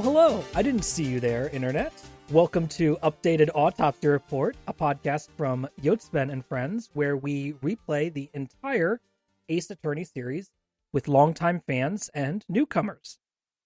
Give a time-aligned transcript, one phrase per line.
[0.00, 0.42] Oh, hello.
[0.54, 1.92] I didn't see you there, Internet.
[2.30, 8.30] Welcome to Updated Autopsy Report, a podcast from Yotsuben and Friends, where we replay the
[8.32, 9.02] entire
[9.50, 10.50] Ace Attorney series
[10.94, 13.18] with longtime fans and newcomers.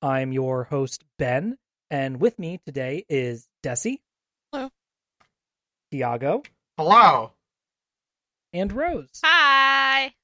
[0.03, 1.57] I'm your host, Ben,
[1.89, 4.01] and with me today is Dessy.
[4.53, 4.71] Hello.
[5.93, 6.43] Tiago.
[6.77, 7.31] Hello.
[8.53, 9.21] And Rose.
[9.23, 10.15] Hi.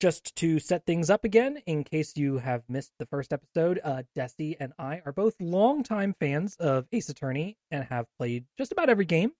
[0.00, 4.04] Just to set things up again, in case you have missed the first episode, uh,
[4.16, 8.90] Dessy and I are both longtime fans of Ace Attorney and have played just about
[8.90, 9.32] every game.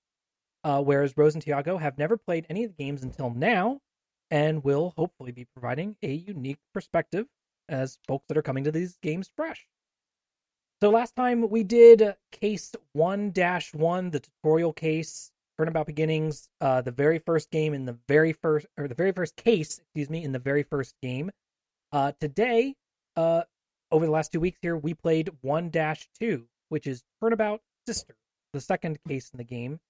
[0.65, 3.79] Uh, whereas Rose and Tiago have never played any of the games until now,
[4.33, 7.27] and will hopefully be providing a unique perspective
[7.69, 9.69] as folks that are coming to these games fresh.
[10.83, 16.93] So last time we did case 1 1, the tutorial case Turnabout Beginnings, uh, the
[16.93, 20.31] very first game in the very first, or the very first case, excuse me, in
[20.31, 21.31] the very first game.
[21.91, 22.75] Uh, today,
[23.17, 23.43] uh,
[23.91, 28.15] over the last two weeks here, we played 1 2, which is Turnabout Sister,
[28.53, 29.81] the second case in the game,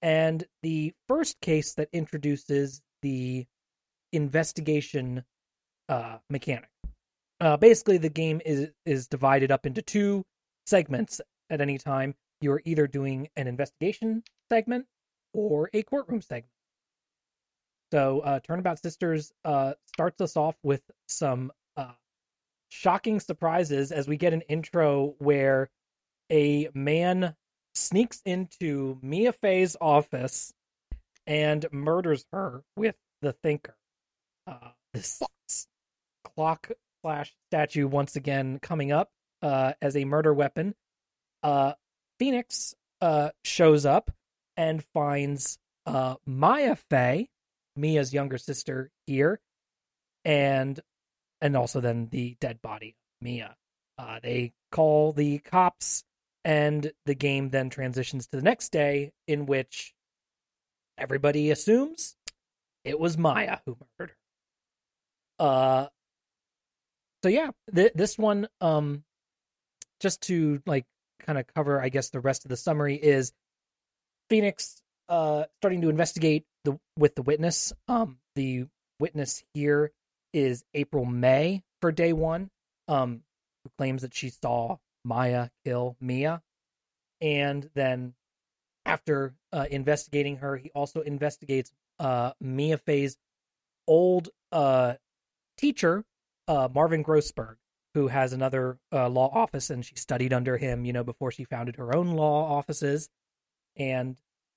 [0.00, 3.46] and the first case that introduces the
[4.12, 5.22] investigation
[5.90, 6.70] uh, mechanic.
[7.40, 10.24] Uh, basically, the game is is divided up into two
[10.66, 12.14] segments at any time.
[12.40, 14.86] You're either doing an investigation segment
[15.32, 16.52] or a courtroom segment.
[17.92, 21.92] So, uh, Turnabout Sisters uh, starts us off with some uh,
[22.68, 25.70] shocking surprises as we get an intro where
[26.30, 27.34] a man
[27.74, 30.52] sneaks into Mia Fey's office
[31.26, 33.76] and murders her with the Thinker.
[34.46, 35.22] Uh, this
[36.24, 36.70] clock
[37.02, 39.10] slash statue once again coming up
[39.42, 40.74] uh, as a murder weapon.
[41.42, 41.72] Uh,
[42.18, 44.10] Phoenix uh, shows up
[44.60, 47.30] and finds uh, Maya Fey,
[47.76, 49.40] Mia's younger sister, here,
[50.22, 50.78] and
[51.40, 53.56] and also then the dead body of Mia.
[53.96, 56.04] Uh, they call the cops,
[56.44, 59.94] and the game then transitions to the next day, in which
[60.98, 62.16] everybody assumes
[62.84, 64.14] it was Maya who murdered
[65.38, 65.46] her.
[65.46, 65.86] Uh,
[67.22, 69.04] so yeah, th- this one, um,
[70.00, 70.84] just to like
[71.18, 73.32] kind of cover, I guess the rest of the summary is
[74.30, 77.72] Phoenix uh, starting to investigate the with the witness.
[77.88, 78.66] Um, the
[78.98, 79.90] witness here
[80.32, 82.50] is April May for day one,
[82.88, 83.22] um,
[83.64, 86.40] who claims that she saw Maya kill Mia,
[87.20, 88.14] and then
[88.86, 93.18] after uh, investigating her, he also investigates uh, Mia Fey's
[93.86, 94.94] old uh,
[95.58, 96.04] teacher,
[96.46, 97.56] uh, Marvin Grossberg,
[97.94, 101.44] who has another uh, law office, and she studied under him, you know, before she
[101.44, 103.08] founded her own law offices
[103.76, 104.16] and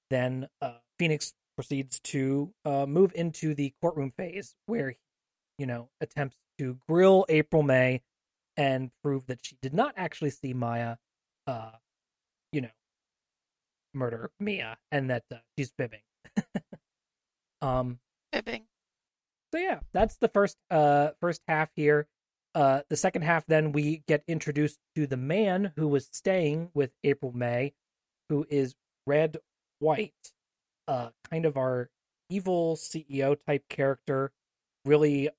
[0.09, 4.97] then uh, Phoenix proceeds to uh, move into the courtroom phase where he,
[5.57, 8.01] you know, attempts to grill April May
[8.57, 10.96] and prove that she did not actually see Maya,
[11.47, 11.72] uh,
[12.51, 12.69] you know,
[13.94, 16.01] murder Mia and that uh, she's fibbing.
[17.62, 18.00] um,
[18.31, 18.63] Fibbing.
[19.51, 22.07] So yeah, that's the first uh first half here.
[22.56, 26.91] Uh, the second half, then we get introduced to the man who was staying with
[27.03, 27.74] April May,
[28.30, 28.75] who is
[29.06, 29.38] Redd
[29.80, 30.14] White,
[30.88, 31.90] uh, kind of our
[32.30, 34.31] evil CEO type character,
[34.86, 35.30] really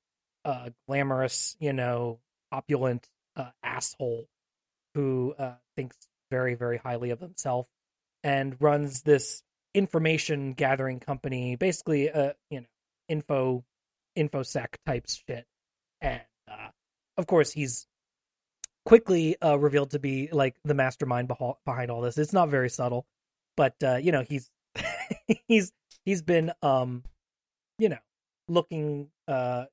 [0.45, 2.19] uh, glamorous, you know,
[2.53, 4.27] opulent uh, asshole
[4.95, 5.97] who uh, thinks
[6.31, 7.67] very, very highly of himself
[8.23, 9.43] and runs this
[9.75, 12.67] information gathering company, basically, uh, you know,
[13.09, 13.65] info,
[14.17, 15.47] infosec type shit.
[16.01, 16.69] And uh,
[17.17, 17.87] of course, he's
[18.85, 21.29] quickly uh, revealed to be like the mastermind
[21.65, 22.19] behind all this.
[22.19, 23.07] It's not very subtle
[23.57, 24.51] but uh, you know he's
[25.49, 25.73] he's
[26.05, 27.03] he's been um
[27.79, 27.99] you know
[28.49, 29.65] looking uh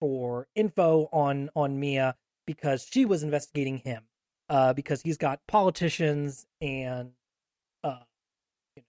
[0.00, 2.16] for info on on Mia
[2.46, 4.02] because she was investigating him
[4.48, 7.12] uh because he's got politicians and
[7.84, 8.00] uh
[8.76, 8.82] you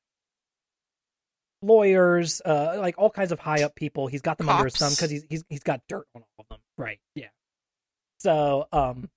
[1.61, 4.07] know, lawyers uh like all kinds of high up people.
[4.07, 4.55] He's got them Cops.
[4.55, 6.59] under his thumb because he's, he's he's got dirt on all of them.
[6.77, 6.99] Right.
[7.15, 7.29] Yeah.
[8.17, 9.09] So um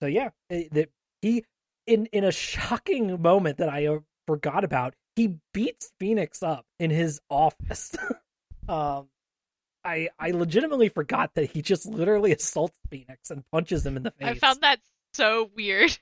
[0.00, 0.88] so yeah that
[1.20, 1.44] he
[1.86, 6.90] in in a shocking moment that I uh, forgot about, he beats Phoenix up in
[6.90, 7.94] his office.
[8.68, 9.08] um,
[9.84, 14.12] I I legitimately forgot that he just literally assaults Phoenix and punches him in the
[14.12, 14.28] face.
[14.28, 14.78] I found that
[15.14, 15.98] so weird.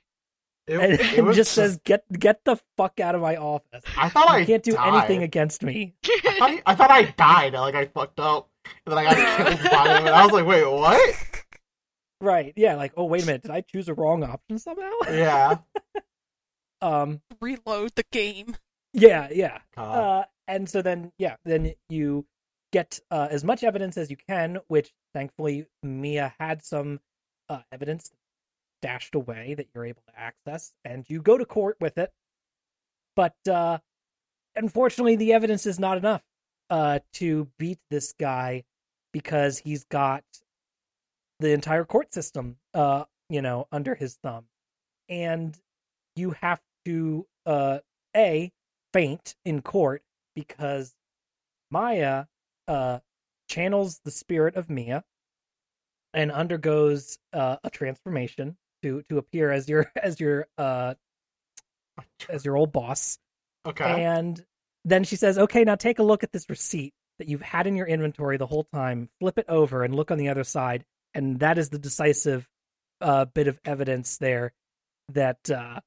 [0.67, 3.83] It, and, it and was just says, "Get get the fuck out of my office."
[3.97, 4.95] I thought You I can't do died.
[4.95, 5.95] anything against me.
[6.05, 7.55] I thought, I thought I died.
[7.55, 8.51] Like I fucked up,
[8.87, 10.07] and then I got killed by him.
[10.07, 11.17] And I was like, "Wait, what?"
[12.21, 12.53] Right?
[12.55, 12.75] Yeah.
[12.77, 14.91] Like, oh wait a minute, did I choose a wrong option somehow?
[15.09, 15.57] Yeah.
[16.83, 17.21] um.
[17.41, 18.57] Reload the game.
[18.93, 19.29] Yeah.
[19.31, 19.59] Yeah.
[19.77, 19.99] God.
[19.99, 22.27] Uh, and so then, yeah, then you
[22.73, 27.01] get uh, as much evidence as you can, which thankfully Mia had some
[27.49, 28.11] uh, evidence
[28.81, 32.11] stashed away that you're able to access, and you go to court with it.
[33.15, 33.79] But uh,
[34.57, 36.23] unfortunately, the evidence is not enough
[36.71, 38.65] uh, to beat this guy
[39.13, 40.25] because he's got
[41.41, 44.45] the entire court system, uh, you know, under his thumb,
[45.09, 45.57] and
[46.17, 47.79] you have to uh,
[48.17, 48.51] a
[48.93, 50.03] faint in court
[50.35, 50.95] because
[51.71, 52.25] Maya
[52.69, 53.01] uh,
[53.49, 55.05] channels the spirit of Mia
[56.13, 60.95] and undergoes uh, a transformation to to appear as your as your uh
[62.29, 63.19] as your old boss.
[63.67, 64.05] Okay.
[64.05, 64.43] and
[64.87, 67.77] then she says okay now take a look at this receipt that you've had in
[67.77, 69.11] your inventory the whole time.
[69.21, 70.87] Flip it over and look on the other side.
[71.13, 72.49] And that is the decisive
[73.01, 74.53] uh bit of evidence there
[75.11, 75.81] that uh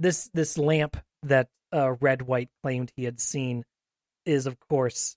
[0.00, 3.64] this this lamp that uh redd white claimed he had seen
[4.26, 5.16] is of course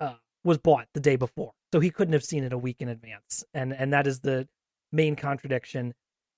[0.00, 0.14] uh
[0.44, 1.52] was bought the day before.
[1.72, 3.44] So he couldn't have seen it a week in advance.
[3.52, 4.48] And and that is the
[4.92, 5.92] main contradiction.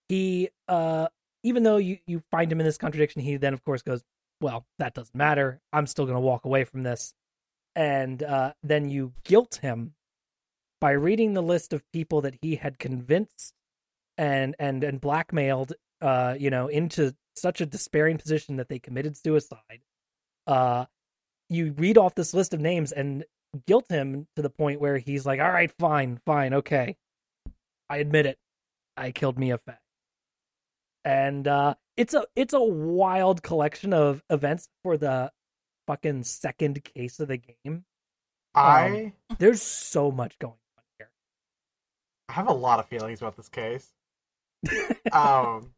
[0.08, 1.08] He uh
[1.42, 4.02] even though you you find him in this contradiction he then of course goes
[4.40, 5.60] well that doesn't matter.
[5.72, 7.14] I'm still going to walk away from this.
[7.76, 9.94] And uh then you guilt him
[10.80, 13.54] by reading the list of people that he had convinced
[14.18, 19.16] and and and blackmailed uh you know into such a despairing position that they committed
[19.16, 19.80] suicide.
[20.46, 20.86] Uh
[21.48, 23.24] you read off this list of names and
[23.66, 26.96] guilt him to the point where he's like all right fine fine okay.
[27.88, 28.38] I admit it.
[28.96, 29.74] I killed mia fey
[31.04, 35.30] and uh it's a it's a wild collection of events for the
[35.86, 37.84] fucking second case of the game.
[38.54, 41.10] I there's so much going on here.
[42.28, 43.90] I have a lot of feelings about this case.
[45.10, 45.72] Um,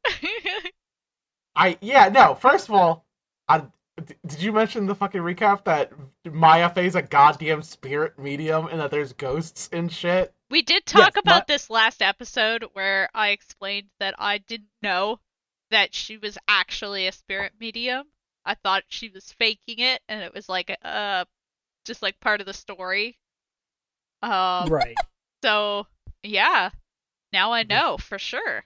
[1.57, 2.35] I yeah no.
[2.35, 3.05] First of all,
[3.49, 3.59] I,
[4.05, 5.93] d- did you mention the fucking recap that
[6.25, 10.33] Maya Fey's a goddamn spirit medium and that there's ghosts and shit?
[10.51, 14.69] we did talk Yes, about my- this last episode where I explained that I didn't
[14.83, 15.21] know
[15.71, 18.07] that she was actually a spirit medium.
[18.45, 21.25] I thought she was faking it, and it was like uh,
[21.87, 23.17] just like part of the story.
[24.23, 24.97] Um, right
[25.43, 25.87] so
[26.23, 26.71] yeah,
[27.33, 28.65] now I know for sure.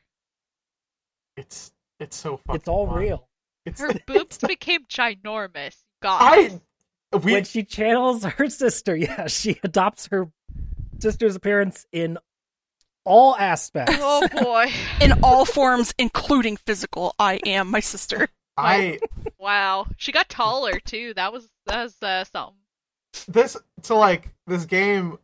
[1.37, 2.55] It's it's so fucking.
[2.57, 2.99] it's all fun.
[2.99, 3.29] real
[3.67, 5.77] It's, Her boobs became ginormous.
[6.03, 6.19] God.
[6.23, 6.61] I
[7.19, 10.31] we when she channels her sister yeah she adopts her
[11.01, 12.19] sister's appearance in
[13.05, 14.71] all aspects Oh boy.
[15.01, 17.15] in all forms, including physical.
[17.19, 18.29] I am my sister.
[18.57, 18.99] I
[19.39, 19.87] Wow.
[19.97, 21.15] She got taller too.
[21.15, 22.57] That was that was uh, something.
[23.29, 25.19] this to like this game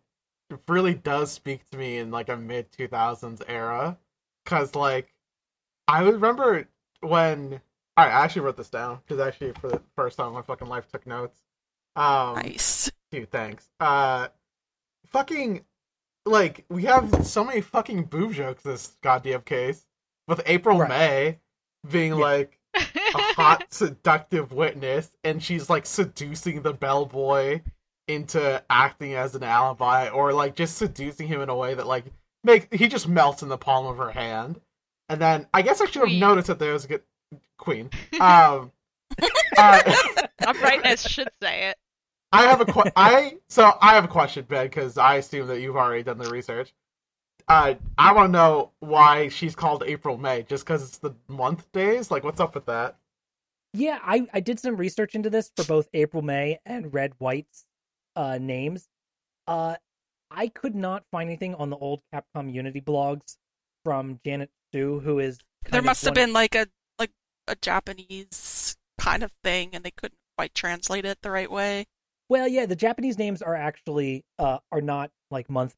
[0.69, 3.99] really does speak to me in like a mid 2000s era
[4.45, 5.13] because like
[5.89, 6.67] i remember
[7.01, 7.61] when
[7.97, 10.43] all right i actually wrote this down because actually for the first time in my
[10.43, 11.41] fucking life took notes
[11.97, 12.91] um Nice.
[13.11, 14.29] dude thanks uh
[15.09, 15.65] fucking
[16.27, 19.85] like we have so many fucking boob jokes this goddamn case
[20.27, 20.89] with april Right.
[20.89, 21.39] may
[21.91, 22.19] being Yeah.
[22.25, 22.81] like a
[23.35, 27.61] hot seductive witness and she's like seducing the bellboy
[28.09, 32.05] into acting as an alibi or like just seducing him in a way that like
[32.43, 34.61] make he just melts in the palm of her hand
[35.09, 36.21] and then i guess i should have Queen.
[36.21, 37.03] noticed that there was a good
[37.59, 38.71] queen um
[39.59, 39.83] uh,
[40.47, 41.77] I'm right as should say it.
[42.33, 45.61] i have a que- i so i have a question ben because i assume that
[45.61, 46.75] you've already done the research
[47.49, 51.71] uh i want to know why she's called april may just because it's the month
[51.73, 52.97] days like what's up with that
[53.75, 57.65] Yeah, I, I did some research into this for both April May and Redd White's
[58.15, 58.87] uh, names.
[59.49, 59.75] Uh,
[60.31, 63.37] I could not find anything on the old Capcom Unity blogs
[63.83, 65.39] from Janet Hsu, who is
[65.71, 66.67] There must have been like a
[66.99, 67.11] like
[67.47, 71.87] a Japanese kind of thing, and they couldn't quite translate it the right way.
[72.29, 75.75] Well, yeah, the Japanese names are actually uh, are not like month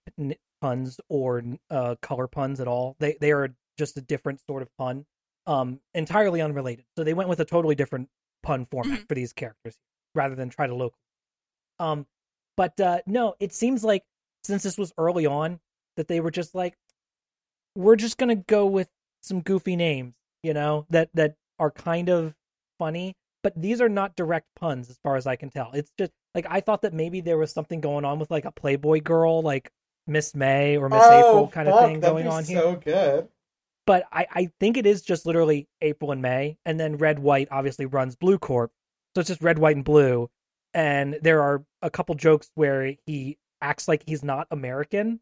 [0.60, 2.96] puns or uh, color puns at all.
[2.98, 5.04] They they are just a different sort of pun,
[5.46, 6.86] um, entirely unrelated.
[6.96, 8.08] So they went with a totally different
[8.42, 9.08] pun format Mhm.
[9.08, 9.76] for these characters
[10.14, 10.98] rather than try to local.
[11.78, 12.06] Um,
[12.56, 14.02] but uh, no, it seems like
[14.44, 15.60] since this was early on
[15.96, 16.74] that they were just like,
[17.76, 18.88] we're just gonna go with
[19.22, 22.34] some goofy names, you know, that that are kind of
[22.78, 25.72] funny, but these are not direct puns as far as I can tell.
[25.72, 28.52] It's just like I thought that maybe there was something going on with like a
[28.52, 29.70] Playboy girl, like
[30.06, 32.58] Miss May or Miss April kind of thing going on here.
[32.60, 33.28] Oh, so good
[33.86, 37.48] But I, I think it is just literally April and May, and then Redd White
[37.50, 38.72] obviously runs Blue Corp,
[39.14, 40.28] so it's just Red, White, and Blue.
[40.74, 45.20] And there are a couple jokes where he acts like he's not American,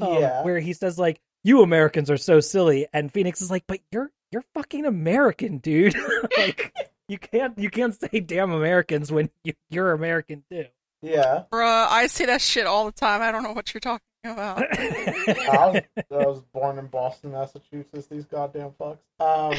[0.00, 3.78] um, where he says like you americans are so silly and phoenix is like but
[3.92, 5.94] you're you're fucking american dude
[6.36, 6.74] like
[7.08, 10.64] you can't you can't say damn americans when you, you're american too
[11.02, 13.20] yeah Bruh, I say that shit all the time.
[13.20, 14.62] I don't know what you're talking about.
[14.78, 18.06] I was, I was born in Boston, Massachusetts.
[18.06, 18.98] These goddamn fucks.
[19.20, 19.54] Um,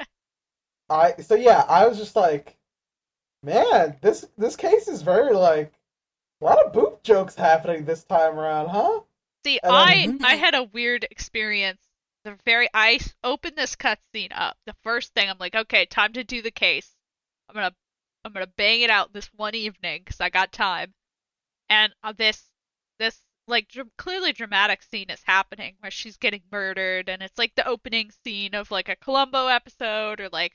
[0.90, 2.56] I so yeah, I was just like,
[3.42, 5.72] man, this this case is very like
[6.40, 9.00] a lot of boop jokes happening this time around, huh?
[9.44, 11.80] See, And I then- I had a weird experience.
[12.24, 14.56] The very I opened this cutscene up.
[14.66, 16.90] The first thing I'm like, okay, time to do the case.
[17.48, 17.74] I'm gonna
[18.24, 20.94] I'm gonna bang it out this one evening because I got time.
[21.68, 22.42] And uh, this
[22.98, 27.54] this like dr- clearly dramatic scene is happening where she's getting murdered, and it's like
[27.56, 30.52] the opening scene of like a Columbo episode, or like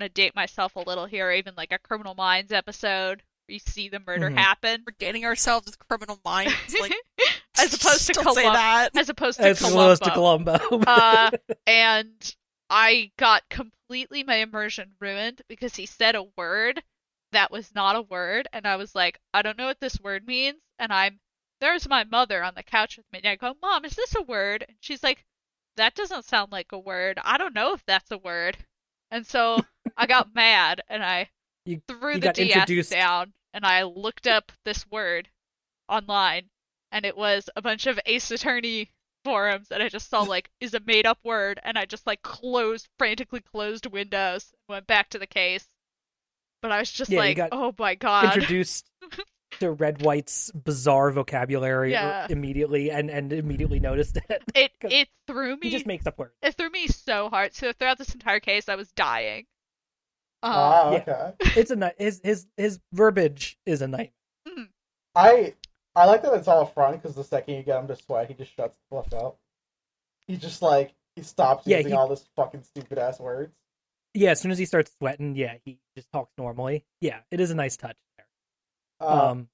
[0.00, 3.22] I'm gonna date myself a little here, or even like a Criminal Minds episode.
[3.46, 4.36] Where you see the murder Mhm.
[4.38, 4.82] happen.
[4.84, 6.52] We're dating ourselves with criminal minds.
[6.80, 6.92] Like,
[7.58, 8.90] as opposed to don't say that.
[8.96, 9.76] as opposed to As Columbo.
[9.76, 10.52] close to Columbo.
[10.86, 11.30] uh,
[11.66, 12.34] and
[12.70, 16.82] I got completely my immersion ruined because he said a word
[17.32, 20.26] that was not a word, and I was like, I don't know what this word
[20.26, 21.18] means, and I'm
[21.60, 24.22] there's my mother on the couch with me, and I go, Mom, is this a
[24.22, 24.64] word?
[24.68, 25.24] And she's like,
[25.76, 27.18] That doesn't sound like a word.
[27.22, 28.56] I don't know if that's a word.
[29.10, 29.58] And so
[29.96, 31.28] I got mad, and I
[31.64, 35.28] You- threw you the got DS introduced- down, and I looked up this word
[35.88, 36.48] online,
[36.92, 38.90] and it was a bunch of Ace Attorney
[39.24, 42.22] forums and I just saw like is a made up word and I just like
[42.22, 45.66] closed frantically closed windows and went back to the case.
[46.60, 48.36] But I was just Yeah, like, got oh my god.
[48.36, 48.88] introduced
[49.60, 52.26] to Redd White's bizarre vocabulary Yeah.
[52.30, 54.42] immediately and, and immediately noticed it.
[54.54, 56.34] it 'cause it threw He me just makes up words.
[56.42, 57.54] it threw me so hard.
[57.54, 59.46] So throughout this entire case I was dying.
[60.44, 61.30] Um, ah, yeah.
[61.56, 61.94] It's a night.
[61.98, 64.10] his his his verbiage is a nightmare.
[65.14, 65.54] I
[65.94, 68.34] I like that it's all front because the second you get him to sweat, he
[68.34, 69.38] just shuts the fuck up.
[70.26, 73.52] He just like he stops Yeah, using he- all this fucking stupid ass words.
[74.14, 76.84] Yeah, as soon as he starts sweating, yeah, he just talks normally.
[77.00, 79.08] Yeah, it is a nice touch there.
[79.08, 79.48] Um, Um,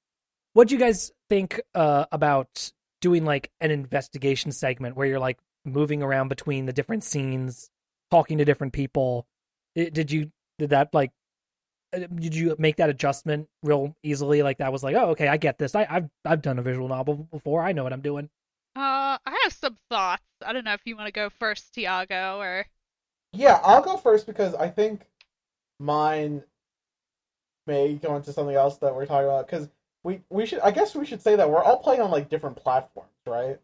[0.52, 5.38] what do you guys think uh, about doing like an investigation segment where you're like
[5.64, 7.70] moving around between the different scenes,
[8.10, 9.26] talking to different people?
[9.76, 11.14] I- Did you did that like uh,
[11.92, 14.42] did you make that adjustment real easily?
[14.42, 15.74] Like that was like, oh, okay, I get this.
[15.74, 17.62] I, I've I've done a visual novel before.
[17.62, 18.28] I know what I'm doing.
[18.76, 20.22] Uh, I have some thoughts.
[20.44, 22.66] I don't know if you want to go first, Tiago, or
[23.32, 25.02] yeah, I'll go first because I think
[25.80, 26.42] mine
[27.66, 29.68] may go into something else that we're talking about because
[30.04, 32.56] we we should I guess we should say that we're all playing on like different
[32.56, 33.58] platforms, right?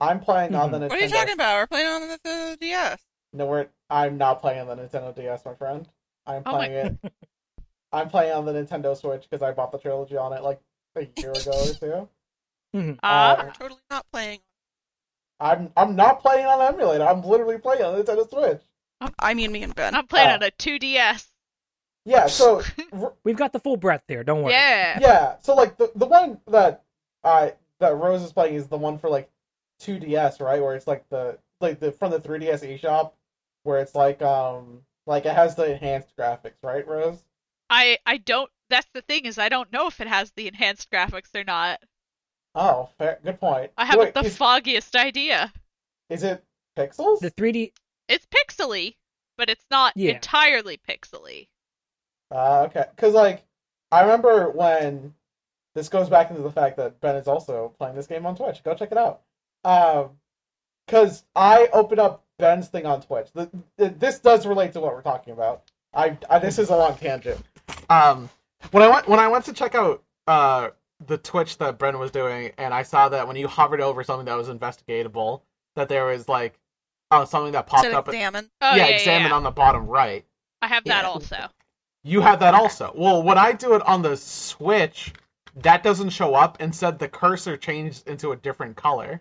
[0.00, 0.88] I'm playing on the Nintendo.
[0.90, 1.56] What are you talking about?
[1.56, 3.00] We're playing on the, the DS.
[3.32, 5.88] No, we're I'm not playing on the Nintendo DS, my friend.
[6.26, 7.12] I'm Oh my- playing it.
[7.96, 10.60] I'm playing on the Nintendo Switch because I bought the trilogy on it like
[10.96, 12.08] a year ago or two.
[12.74, 12.98] Mhm.
[13.02, 14.40] uh, Um, We're totally not playing.
[15.40, 17.04] I'm I'm not playing on emulator.
[17.04, 18.62] I'm literally playing on the Nintendo Switch.
[19.18, 19.94] I mean, me and Ben.
[19.94, 21.26] I'm playing uh, on a 2DS.
[22.04, 22.62] Yeah, so
[23.24, 24.24] We've got the full breadth there.
[24.24, 24.52] Don't worry.
[24.52, 24.98] Yeah.
[25.00, 26.82] yeah, so like the the one that
[27.24, 29.30] I that Rose is playing is the one for like
[29.80, 30.60] 2DS, right?
[30.62, 33.12] Where it's like the like the from the 3DS eShop,
[33.62, 37.22] where it's like um like it has the enhanced graphics, right, Rose?
[37.70, 38.50] I I don't.
[38.70, 41.80] That's the thing is I don't know if it has the enhanced graphics or not.
[42.54, 43.70] Oh, fair, good point.
[43.76, 45.52] I haven't Wait, the is, foggiest idea.
[46.08, 46.42] is it
[46.76, 47.20] pixels?
[47.20, 47.72] The 3D.
[48.08, 48.96] It's pixely,
[49.36, 50.12] but it's not Yeah.
[50.12, 51.48] entirely pixely.
[52.30, 53.44] Uh, okay, because like
[53.92, 55.14] I remember when
[55.74, 58.62] this goes back into the fact that Ben is also playing this game on Twitch.
[58.64, 59.20] Go check it out.
[59.64, 60.10] Um,
[60.86, 63.28] because I opened up Ben's thing on Twitch.
[63.34, 65.62] The, the, this does relate to what we're talking about.
[65.92, 67.40] I, I this is a long tangent.
[67.90, 68.28] Um,
[68.70, 70.70] when I went when I went to check out uh
[71.06, 74.26] the Twitch that Ben was doing, and I saw that when you hovered over something
[74.26, 75.42] that was investigatable,
[75.74, 76.58] that there was like
[77.10, 78.08] uh, something that popped Said up.
[78.08, 78.50] examine.
[78.60, 79.36] Oh yeah, yeah, yeah, examine yeah.
[79.36, 80.24] on the bottom right.
[80.62, 81.08] I have that Yeah.
[81.08, 81.48] also.
[82.02, 82.92] You have that also.
[82.94, 85.12] Well, when I do it on the Switch,
[85.56, 86.60] that doesn't show up.
[86.60, 89.20] Instead, the cursor changes into a different color.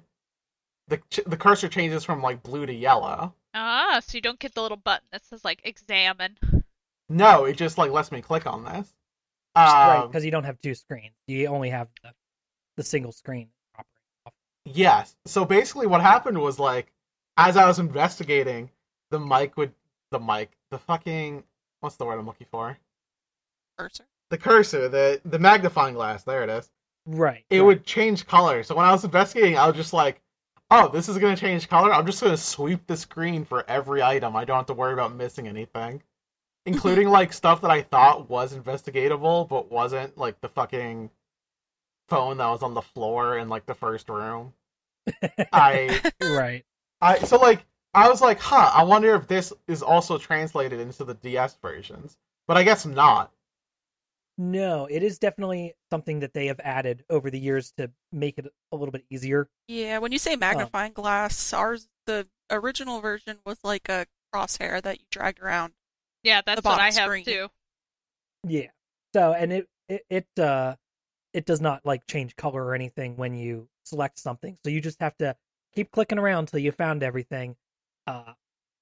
[0.88, 3.34] The ch- the cursor changes from like blue to yellow.
[3.54, 6.38] Ah, so you don't get the little button that says like examine.
[7.10, 8.94] No, it just like lets me click on this.
[9.56, 11.14] right, Um, because you don't have two screens.
[11.28, 12.12] You only have the,
[12.78, 13.50] the single screen.
[14.66, 15.16] yes.
[15.26, 16.92] So basically, what happened was like,
[17.38, 18.70] as I was investigating,
[19.12, 19.74] the mic would
[20.12, 21.44] the mic the fucking
[21.80, 22.78] what's the word I'm looking for?
[23.78, 24.06] Cursor.
[24.30, 26.24] The cursor, the the magnifying glass.
[26.24, 26.72] There it is.
[27.06, 27.46] Right.
[27.50, 27.66] it right.
[27.66, 28.64] would change color.
[28.64, 30.22] So when I was investigating, I was just like,
[30.72, 31.94] "Oh, this is gonna change color.
[31.94, 34.36] I'm just gonna sweep the screen for every item.
[34.36, 36.02] I don't have to worry about missing anything,
[36.66, 41.10] including like stuff that I thought was investigatable but wasn't, like the fucking
[42.08, 44.54] phone that was on the floor in like the first room.
[45.54, 46.66] I, right.
[47.02, 48.72] I so like I was like, huh.
[48.74, 52.18] I wonder if this is also translated into the DS versions,
[52.48, 53.32] but I guess not.
[54.38, 58.48] No, it is definitely something that they have added over the years to make it
[58.72, 59.48] a little bit easier.
[59.70, 64.82] Yeah, when you say um, magnifying glass, ours the original version was like a crosshair
[64.82, 65.74] that you dragged around.
[66.26, 67.24] Yeah, that's what I have screen.
[67.24, 67.48] too.
[68.48, 68.68] Yeah.
[69.14, 70.76] So and it it, it uh
[71.34, 74.58] it does not like change color or anything when you select something.
[74.64, 75.36] So you just have to
[75.76, 77.56] keep clicking around till you found everything.
[78.08, 78.34] Uh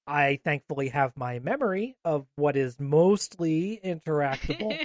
[0.06, 4.78] I thankfully have my memory of what is mostly interactable,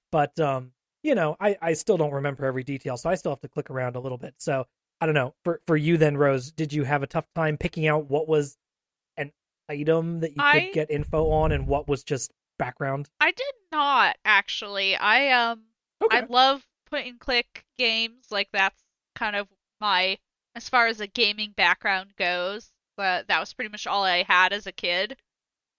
[0.10, 3.40] but um you know, I I still don't remember every detail, so I still have
[3.40, 4.34] to click around a little bit.
[4.38, 4.66] So
[5.02, 5.34] I don't know.
[5.44, 8.56] For for you then Rose, did you have a tough time picking out what was
[8.56, 8.58] an
[9.68, 13.08] item that you I- could get info on and what was just background?
[13.20, 14.96] I did not actually.
[14.96, 15.62] I um
[16.04, 16.18] Okay.
[16.18, 18.26] I love point and click games.
[18.30, 18.82] Like that's
[19.14, 19.48] kind of
[19.80, 20.18] my
[20.54, 22.70] as far as a gaming background goes.
[22.96, 25.16] But that was pretty much all I had as a kid.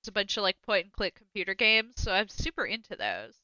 [0.01, 3.35] It's a bunch of like point and click computer games, so I'm super into those.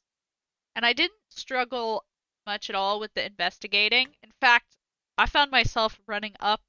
[0.76, 2.04] And I didn't struggle
[2.46, 4.10] much at all with the investigating.
[4.22, 4.78] In fact,
[5.18, 6.62] I found myself running up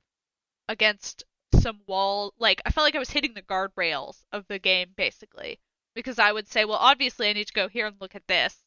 [0.69, 1.25] against
[1.65, 5.59] some wall like I felt like I was hitting the guardrails of the game basically
[5.95, 8.63] because I would say, well, obviously I need to go here and look at this.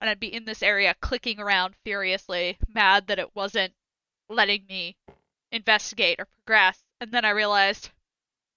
[0.00, 3.74] And I'd be in this area clicking around furiously, mad that it wasn't
[4.30, 4.96] letting me
[5.52, 6.82] investigate or progress.
[7.00, 7.90] And then I realized,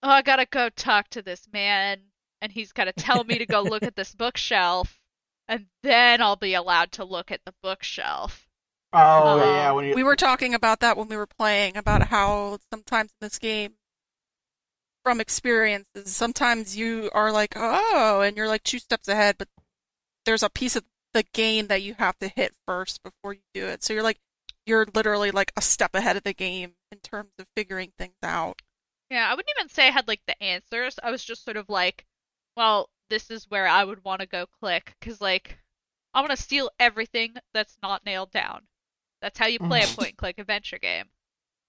[0.03, 2.00] oh, I gotta go talk to this man,
[2.41, 5.00] and he's gotta tell me to go look at this bookshelf,
[5.48, 8.48] and then I'll be allowed to look at the bookshelf.
[8.93, 12.07] Oh Uh, yeah, when you We were talking about that when we were playing about
[12.10, 13.75] how sometimes in this game,
[15.03, 19.48] from experiences, sometimes you are like, oh, and you're like two steps ahead, but
[20.25, 23.65] there's a piece of the game that you have to hit first before you do
[23.65, 23.84] it.
[23.84, 24.19] So you're like,
[24.65, 28.62] you're literally like a step ahead of the game in terms of figuring things out.
[29.10, 30.97] Yeah, I wouldn't even say I had like the answers.
[31.04, 32.06] I was just sort of like,
[32.56, 35.58] well, this is where I would want to go click because like
[36.13, 38.62] I want to steal everything that's not nailed down.
[39.21, 41.06] That's how you play a point and click adventure game.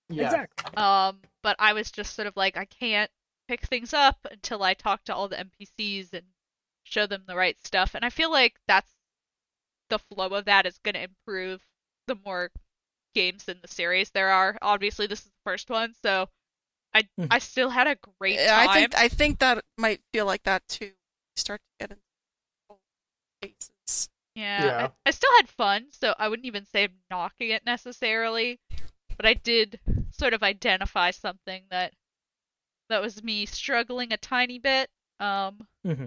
[0.09, 0.27] yeah.
[0.27, 0.77] Exactly.
[0.77, 3.11] Um, but I was just sort of like I can't
[3.49, 6.27] pick things up until I talk to all the NPCs and
[6.85, 7.95] show them the right stuff.
[7.95, 8.93] And I feel like that's
[9.91, 11.65] the flow of that is going to improve
[12.09, 12.51] the more
[13.15, 14.59] games in the series there are.
[14.63, 16.29] Obviously, this is the first one, so
[16.95, 17.29] I Mhm.
[17.31, 18.65] I still had a great time.
[18.65, 20.93] I think I think that might feel like that too.
[21.37, 22.03] Start to get into
[22.71, 22.81] old
[23.43, 24.09] cases.
[24.35, 24.89] Yeah, Yeah.
[25.07, 28.61] I, I still had fun, so I wouldn't even say I'm knocking it necessarily,
[29.17, 29.81] but I did
[30.13, 31.95] sort of identify something that
[32.93, 34.91] that was me struggling a tiny bit.
[35.21, 36.07] Um, hmm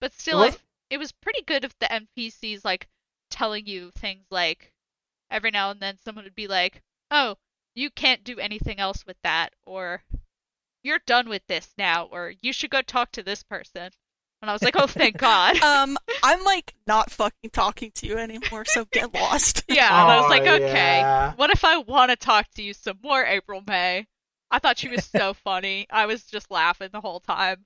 [0.00, 0.56] but still, I,
[0.90, 2.86] it was pretty good if the NPCs like
[3.30, 4.72] telling you things like
[5.30, 7.36] every now and then someone would be like, "Oh,
[7.74, 10.04] you can't do anything else with that," or
[10.82, 13.90] "You're done with this now," or "You should go talk to this person."
[14.42, 18.18] And I was like, "Oh, thank God." Um, I'm like not fucking talking to you
[18.18, 19.64] anymore, so get lost.
[19.68, 21.32] Yeah, and I was like, okay, yeah.
[21.34, 24.06] what if I want to talk to you some more, April May?
[24.50, 25.86] I thought she was so funny.
[25.90, 27.64] I was just laughing the whole time.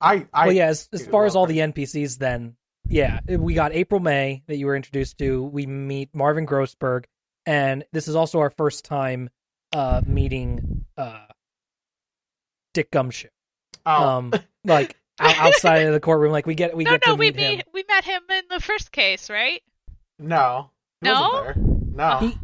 [0.00, 1.52] I I well, yeah, as, as far as all her.
[1.52, 2.56] the NPCs, then,
[2.88, 5.42] yeah, we got April May that you were introduced to.
[5.42, 7.04] We meet Marvin Grossberg,
[7.46, 9.28] and this is also our first time
[9.72, 11.26] uh, meeting uh,
[12.74, 13.28] Dick Gumshoe.
[13.86, 14.32] oh, Um,
[14.64, 17.36] like outside of the courtroom, like we get we no, get no, to we meet
[17.40, 17.56] him.
[17.58, 19.62] meet, we met him in the first case, right?
[20.18, 20.70] no,
[21.02, 21.30] he No?
[21.32, 21.44] wasn't
[21.96, 22.10] there.
[22.10, 22.38] No, He-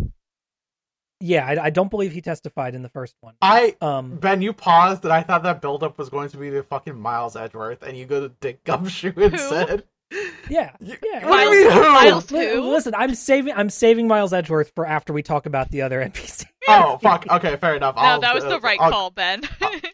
[1.26, 3.34] Yeah, I, I don't believe he testified in the first one.
[3.42, 6.62] I Um, Ben, you paused, and I thought that buildup was going to be the
[6.62, 9.84] fucking Miles Edgeworth, and you go to Dick Gumshoe instead.
[10.48, 11.28] yeah, You- Yeah.
[11.28, 11.80] What do you mean, who?
[11.92, 12.60] Miles- Who?
[12.70, 16.44] Listen, I'm saving I'm saving Miles Edgeworth for after we talk about the other NPC.
[16.68, 17.26] Oh fuck.
[17.28, 17.96] Okay, fair enough.
[17.96, 19.42] No, I'll, that was the uh, right I'll, call, Ben.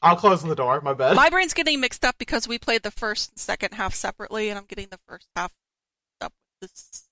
[0.02, 0.80] I'll close the door.
[0.82, 1.16] My bad.
[1.16, 4.58] My brain's getting mixed up because we played the first and second half separately, and
[4.58, 5.50] I'm getting the first half
[6.20, 7.04] up with this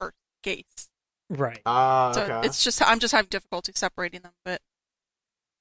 [0.00, 0.88] first case.
[1.30, 1.60] Right.
[1.66, 2.46] Ah, So okay.
[2.46, 4.32] it's just I'm just having difficulty separating them.
[4.44, 4.60] But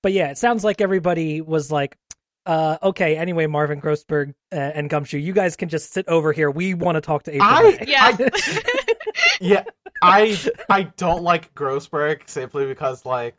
[0.04, 1.98] But yeah, it sounds like everybody was like,
[2.46, 6.52] uh, okay, anyway, Marvin Grossberg uh, and Gumshoe, you guys can just sit over here.
[6.52, 7.50] We want to talk to April.
[7.50, 8.18] I- May." yeah.
[9.42, 9.64] yeah,
[10.02, 10.38] I
[10.70, 13.36] I don't like Grossberg simply because like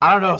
[0.00, 0.38] I don't know.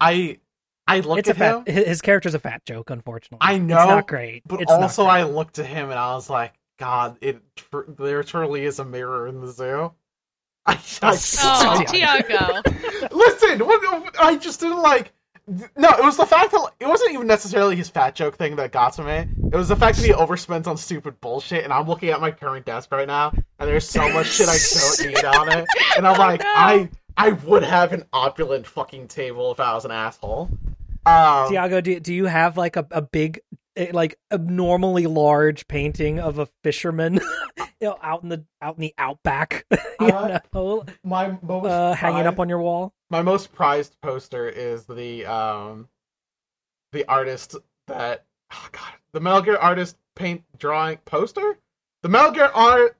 [0.00, 0.38] I
[0.86, 1.74] I look it's a at him, fat.
[1.86, 3.38] His character's a fat joke, unfortunately.
[3.40, 4.42] I know, It's know, not great.
[4.46, 5.12] but It's also great.
[5.12, 7.40] I looked at him and I was like, God, it
[7.98, 9.92] there truly is a mirror in the zoo.
[10.68, 12.28] I, I oh, Tiago.
[12.28, 12.62] Tiago.
[13.12, 15.12] Listen, what, I just didn't like.
[15.76, 18.72] No, it was the fact that it wasn't even necessarily his fat joke thing that
[18.72, 19.28] got to me.
[19.52, 22.32] It was the fact that he overspends on stupid bullshit, and I'm looking at my
[22.32, 26.04] current desk right now, and there's so much shit I don't need on it, and
[26.06, 26.52] I'm Oh, like, no.
[26.52, 30.50] I I would have an opulent fucking table if I was an asshole.
[31.06, 33.40] Um, Tiago, do, do you have like a, a big,
[33.76, 37.14] eh, like abnormally large painting of a fisherman
[37.80, 39.64] you know, out in the out in the outback,
[39.98, 42.92] Uh, know, My most uh, hanging up on your wall.
[43.10, 45.88] my most prized poster is the um
[46.92, 51.58] the artist that oh god the Metal Gear artist paint drawing poster
[52.02, 52.96] the Metal Gear art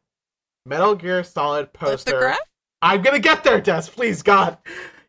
[0.65, 2.39] Metal Gear Solid poster Lithograph?
[2.83, 4.57] I'm gonna get there Des please God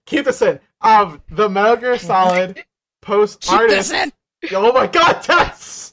[0.05, 2.63] keep this in um the Metal Gear Solid
[3.01, 4.11] post Keep artist this in.
[4.53, 5.91] Oh my God Des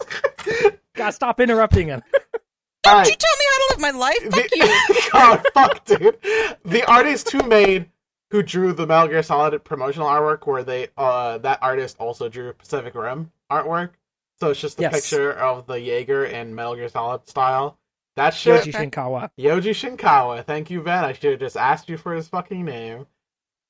[0.95, 2.03] Gotta stop interrupting him.
[2.85, 3.19] Don't you right.
[3.19, 4.23] tell me how to live my life?
[4.31, 5.11] Fuck The- you.
[5.13, 6.19] God, fuck, dude.
[6.65, 7.87] The artist who made,
[8.31, 12.53] who drew the Metal Gear Solid promotional artwork, where they, uh, that artist also drew
[12.53, 13.91] Pacific Rim artwork.
[14.39, 14.93] So it's just a Yes.
[14.95, 17.79] picture of the Jaeger in Metal Gear Solid style.
[18.17, 19.31] That shit, Yoji Shinkawa.
[19.39, 20.45] Yoji Shinkawa.
[20.45, 21.05] Thank you, Ben.
[21.05, 23.07] I should have just asked you for his fucking name.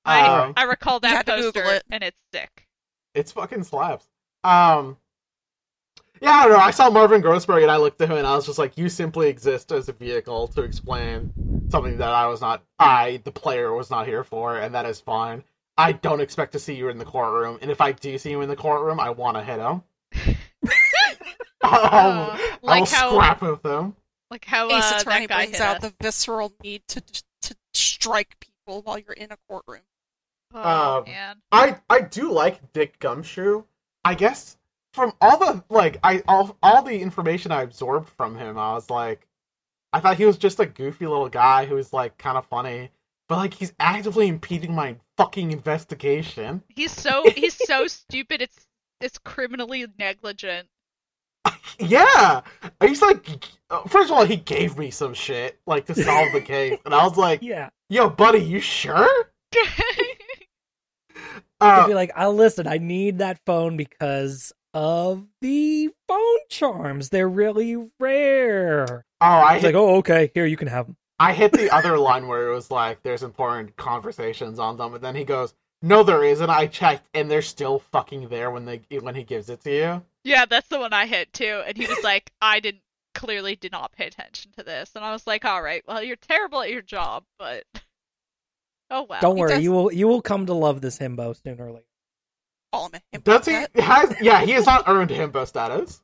[0.05, 1.83] I Um, I recall that had to Google poster, it.
[1.91, 2.67] and it's sick.
[3.15, 4.07] It's fucking slaps.
[4.45, 4.97] Um,
[6.21, 6.59] yeah, I don't know.
[6.59, 8.89] I saw Marvin Grossberg and I looked at him and I was just like, "You
[8.89, 11.33] simply exist as a vehicle to explain
[11.71, 15.01] something that I was not, I, the player, was not here for, and that is
[15.01, 15.43] fine.
[15.77, 18.43] I don't expect to see you in the courtroom, and if I do see you
[18.43, 19.83] in the courtroom, I want to hit him.
[21.63, 23.97] I'll, Uh, I'll like how scrap with him.
[24.31, 25.83] like how Ace uh, Attorney that guy brings hit out us.
[25.83, 27.03] the visceral need to
[27.43, 29.83] to strike people while you're in a courtroom.
[30.53, 31.43] Oh um, man.
[31.53, 33.65] I I do like Dick Gumshoe.
[34.05, 34.57] I guess
[34.93, 38.90] from all the like I all all the information I absorbed from him, I was
[38.90, 39.27] like,
[39.93, 42.90] I thought he was just a goofy little guy who was like kind of funny,
[43.29, 46.62] but like he's actively impeding my fucking investigation.
[46.69, 48.43] He's so he's so stupid.
[48.43, 48.67] It's
[49.01, 50.69] it's criminally negligent.
[51.79, 52.43] Yeah,
[52.81, 53.29] he's like,
[53.69, 56.95] uh, first of all, he gave me some shit like to solve the case, and
[56.95, 57.71] I was like, Yeah.
[57.88, 59.09] yo, buddy, you sure?
[61.64, 67.11] To Uh, be like, oh, listen, I need that phone because of the phone charms.
[67.11, 69.05] They're really rare.
[69.20, 70.96] oh, I It's hit like, oh, okay, here you can have them.
[71.20, 75.03] I hit the other line where it was like, there's important conversations on them, and
[75.05, 76.50] then he goes, no, there isn't.
[76.50, 80.03] I checked, and they're still fucking there when they when he gives it to you.
[80.24, 81.62] yeah, that's the one I hit too.
[81.66, 82.81] And he was like, I didn't
[83.14, 84.92] clearly did not pay attention to this.
[84.96, 87.64] And I was like, all right, well, you're terrible at your job, but
[88.95, 89.21] oh well.
[89.21, 91.85] Don't worry, does- you will you will come to love this himbo sooner or later.
[92.73, 94.15] Call him a himbo Does he has?
[94.21, 96.01] Yeah, he has not earned himbo status.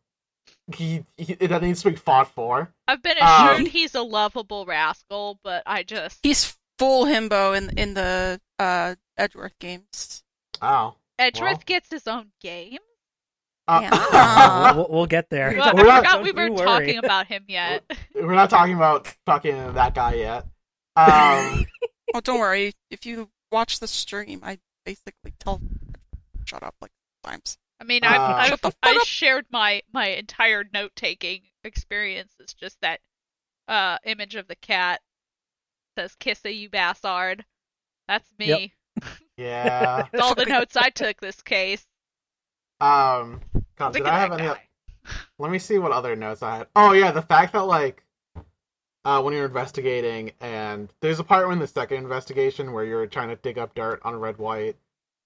[0.77, 2.73] He, he that needs to be fought for.
[2.87, 7.77] I've been Um, assured he's a lovable rascal, but I just He's full himbo in
[7.79, 10.23] in the uh, Edgeworth games.
[10.63, 11.63] Oh, Edgeworth well.
[11.67, 12.79] gets his own game.
[13.67, 14.73] uh, Yeah.
[14.77, 15.55] we'll, we'll get there.
[15.59, 17.83] Well, We're I not- forgot we don't were talking about him yet.
[18.15, 20.47] we're not talking about fucking that guy yet.
[20.97, 21.67] Um,
[22.15, 22.73] Oh, don't worry.
[22.91, 25.61] If you watch the stream, I basically tell
[26.45, 26.91] shut up like
[27.25, 27.59] times.
[27.81, 32.35] I mean, Uh, I Shut I, fuck I shared my my entire note taking experience.
[32.41, 33.01] It's just that
[33.69, 35.01] uh image of the cat
[35.97, 37.45] says "Kissa you bastard."
[38.09, 38.75] That's me.
[39.37, 40.07] yeah.
[40.13, 41.87] It's all the notes I took this case.
[42.81, 43.41] Um,
[43.77, 44.43] God, did I have any?
[44.43, 44.61] guy.
[45.39, 46.67] Let me see what other notes I had.
[46.77, 48.03] Oh yeah, the fact that like
[49.05, 53.29] uh, when you're investigating, and there's a part in the second investigation where you're trying
[53.29, 54.77] to dig up dirt on redd white,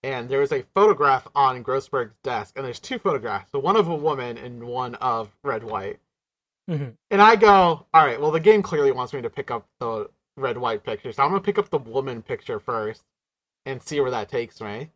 [0.03, 3.89] and there was a photograph on Grossberg's desk, and there's two photographs, so one of
[3.89, 5.99] a woman and one of redd white.
[6.71, 6.97] Mhm.
[7.11, 10.09] And I go, all right, well the game clearly wants me to pick up the
[10.37, 13.03] redd white picture, so I'm gonna pick up the woman picture first
[13.67, 14.91] and see where that takes me.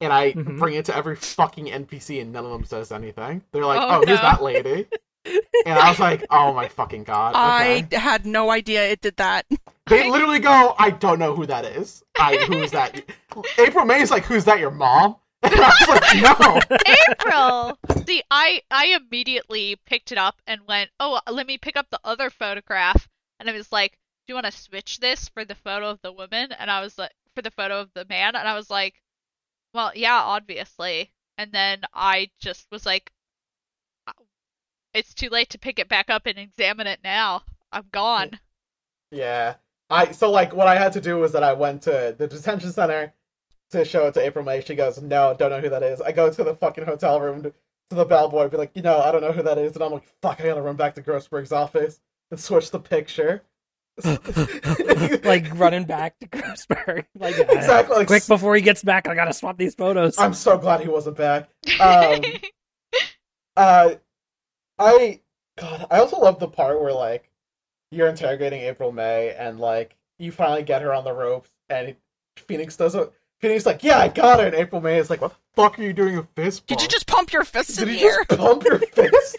[0.00, 0.58] And I Mhm.
[0.58, 3.44] bring it to every fucking NPC, and none of them says anything.
[3.52, 4.88] They're like, Oh, "Oh, who's that lady?"
[5.24, 7.96] And I was like, "Oh my fucking god!" Okay.
[7.96, 9.46] I had no idea it did that.
[9.86, 12.02] They literally go, "I don't know who that is.
[12.18, 13.02] I who is that?"
[13.58, 14.58] April May is like, "Who's that?
[14.58, 16.78] Your mom?" And I was like, "No."
[17.10, 17.78] April.
[18.06, 22.00] See, I I immediately picked it up and went, "Oh, let me pick up the
[22.04, 23.08] other photograph."
[23.40, 23.92] And I was like,
[24.26, 26.98] "Do you want to switch this for the photo of the woman?" And I was
[26.98, 29.00] like, "For the photo of the man?" And I was like,
[29.74, 33.13] "Well, yeah, obviously." And then I just was like, "Uh,
[34.94, 37.42] "It's too late to pick it back up and examine it now.
[37.72, 38.38] I'm gone."
[39.10, 39.54] Yeah.
[39.90, 42.72] I so like what I had to do was that I went to the detention
[42.72, 43.12] center
[43.70, 44.60] to show it to April May.
[44.60, 47.42] She goes, "No, don't know who that is." I go to the fucking hotel room
[47.42, 47.50] to,
[47.90, 49.92] to the bellboy, be like, "You know, I don't know who that is," and I'm
[49.92, 53.42] like, "Fuck, I gotta run back to Grossberg's office and switch the picture."
[55.24, 57.04] like running back to Grossberg.
[57.18, 57.98] Like, exactly.
[57.98, 60.18] Like, quick before he gets back, I gotta swap these photos.
[60.18, 61.48] I'm so glad he wasn't back.
[61.80, 62.20] Um,
[63.56, 63.94] uh,
[64.78, 65.20] I
[65.56, 67.30] God, I also love the part where like
[67.90, 71.94] you're interrogating April May and like you finally get her on the ropes and
[72.36, 73.10] Phoenix doesn't.
[73.40, 74.46] Phoenix like, yeah, I got it.
[74.46, 76.88] And April May is like, what the fuck are you doing with fist Did you
[76.88, 78.24] just pump your fist Did in you the air?
[78.24, 79.36] pump your fist?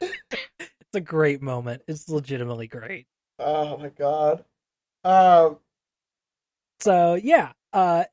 [0.00, 1.82] it's a great moment.
[1.86, 3.06] It's legitimately great.
[3.38, 4.44] Oh my god.
[5.04, 5.58] Um.
[6.80, 8.04] So yeah, uh,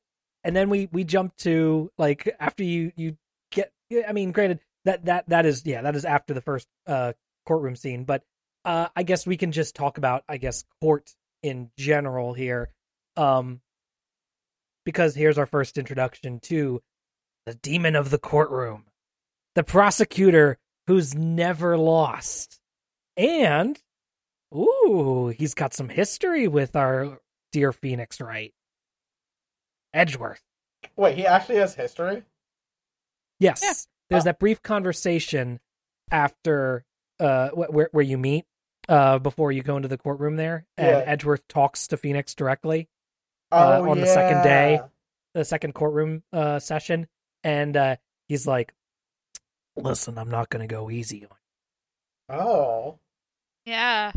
[0.43, 3.17] and then we we jump to like after you you
[3.51, 3.71] get.
[4.07, 7.11] I mean, granted that that that is yeah that is after the first uh
[7.45, 8.23] courtroom scene, but
[8.63, 12.71] uh, I guess we can just talk about I guess court in general here,
[13.17, 13.61] um,
[14.85, 16.81] because here's our first introduction to
[17.45, 18.85] the demon of the courtroom,
[19.55, 22.59] the prosecutor who's never lost,
[23.17, 23.77] and
[24.55, 27.19] ooh, he's got some history with our
[27.51, 28.53] dear Phoenix, right?
[29.93, 30.41] Edgeworth.
[30.95, 32.23] Wait, he actually has history.
[33.39, 33.87] Yes.
[34.09, 34.15] Yeah.
[34.15, 35.59] There's Uh, that brief conversation
[36.11, 36.85] after
[37.19, 38.45] uh where where you meet
[38.87, 41.03] uh before you go into the courtroom there and Yeah.
[41.05, 42.87] Edgeworth talks to Phoenix directly
[43.51, 44.79] Uh, Oh, on the second day.
[45.33, 47.07] the second courtroom uh session
[47.43, 47.95] and uh
[48.29, 48.73] he's like
[49.75, 51.31] listen I'm not going to go easy on
[52.29, 52.35] you.
[52.39, 52.99] Oh.
[53.65, 54.11] Yeah.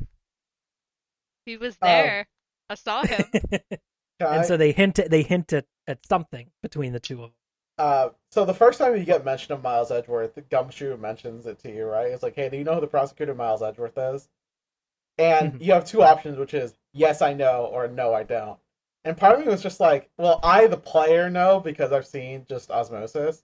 [1.46, 1.86] He was Oh.
[1.86, 2.28] there.
[2.68, 3.24] I saw him.
[3.70, 3.80] and
[4.20, 7.34] I- so they hint at, they hint at, at something between the two of them
[7.80, 11.72] Uh, so the first time you get mention of Miles Edgeworth, Gumshoe mentions it to
[11.74, 12.08] you, right?
[12.08, 14.28] It's like, hey, do you know who the prosecutor Miles Edgeworth is?
[15.16, 15.64] And Mhm.
[15.64, 18.58] you have two options, which is yes, I know, or no, I don't.
[19.06, 22.44] And part of me was just like, well, I, the player, know because I've seen
[22.46, 23.42] just osmosis.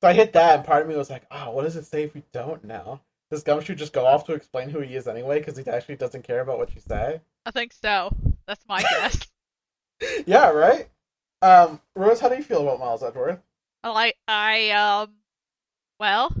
[0.00, 2.04] So I hit that, and part of me was like, oh, what does it say
[2.04, 3.00] if we don't know?
[3.30, 6.24] Does Gumshoe just go off to explain who he is anyway because he actually doesn't
[6.24, 7.20] care about what you say?
[7.44, 8.16] I think so.
[8.46, 9.30] That's my guess.
[10.26, 10.88] yeah, right?
[11.42, 13.40] Um, Rose, how do you feel about Miles Edgeworth?
[13.82, 15.16] I like I um
[16.00, 16.34] well,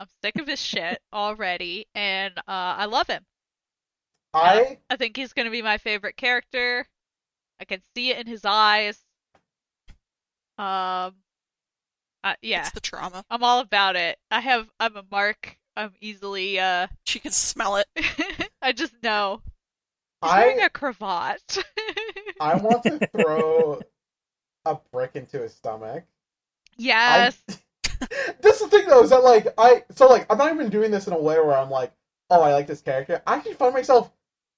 [0.00, 3.26] I'm sick of his shit already and uh I love him.
[4.34, 6.86] I I think he's gonna be my favorite character.
[7.60, 9.04] I can see it in his eyes.
[10.58, 11.14] Um
[12.24, 13.24] uh, yeah, It's the trauma.
[13.30, 14.18] I'm all about it.
[14.30, 15.58] I have I'm a mark.
[15.76, 17.86] I'm easily uh She can smell it.
[18.62, 19.42] I just know.
[20.22, 21.58] He's wearing I a cravat.
[22.40, 23.82] I want to throw
[24.64, 26.04] a brick into his stomach.
[26.76, 27.40] Yes.
[28.42, 30.90] This is the thing though, is that like I so like I'm not even doing
[30.90, 31.92] this in a way where I'm like,
[32.28, 33.22] oh I like this character.
[33.26, 34.12] I actually find myself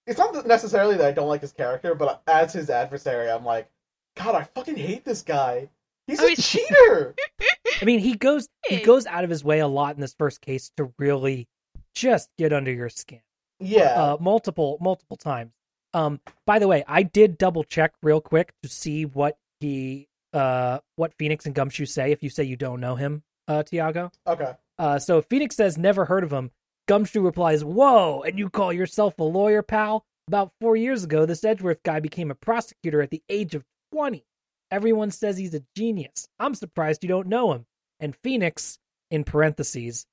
[0.06, 3.68] it's not necessarily that I don't like his character, but as his adversary, I'm like,
[4.16, 5.68] God, I fucking hate this guy.
[6.08, 7.14] He's I a mean- cheater.
[7.80, 10.40] I mean he goes he goes out of his way a lot in this first
[10.40, 11.46] case to really
[11.94, 13.20] just get under your skin
[13.60, 14.12] yeah.
[14.12, 15.52] uh, multiple multiple times.
[15.94, 20.80] Um, by the way, I did double check real quick to see what he uh
[20.96, 24.10] what Phoenix and Gumshoe say if you say you don't know him, uh, Tiago.
[24.26, 24.52] okay.
[24.78, 26.50] Uh, so Phoenix says never heard of him,
[26.86, 30.04] Gumshoe replies, "Whoa!" And you call yourself a lawyer, pal?
[30.28, 34.24] About four years ago, this Edgeworth guy became a prosecutor at the age of twenty.
[34.70, 36.26] Everyone says he's a genius.
[36.38, 37.66] I'm surprised you don't know him.
[38.00, 38.78] And Phoenix,
[39.10, 40.04] in parentheses,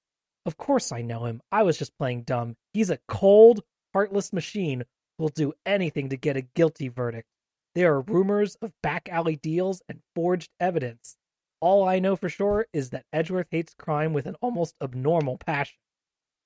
[0.45, 1.41] of course I know him.
[1.51, 2.55] I was just playing dumb.
[2.73, 3.61] He's a cold,
[3.93, 4.85] heartless machine
[5.19, 7.27] will do anything to get a guilty verdict.
[7.75, 11.17] There are rumors of back alley deals and forged evidence.
[11.59, 15.77] All I know for sure is that Edgeworth hates crime with an almost abnormal passion.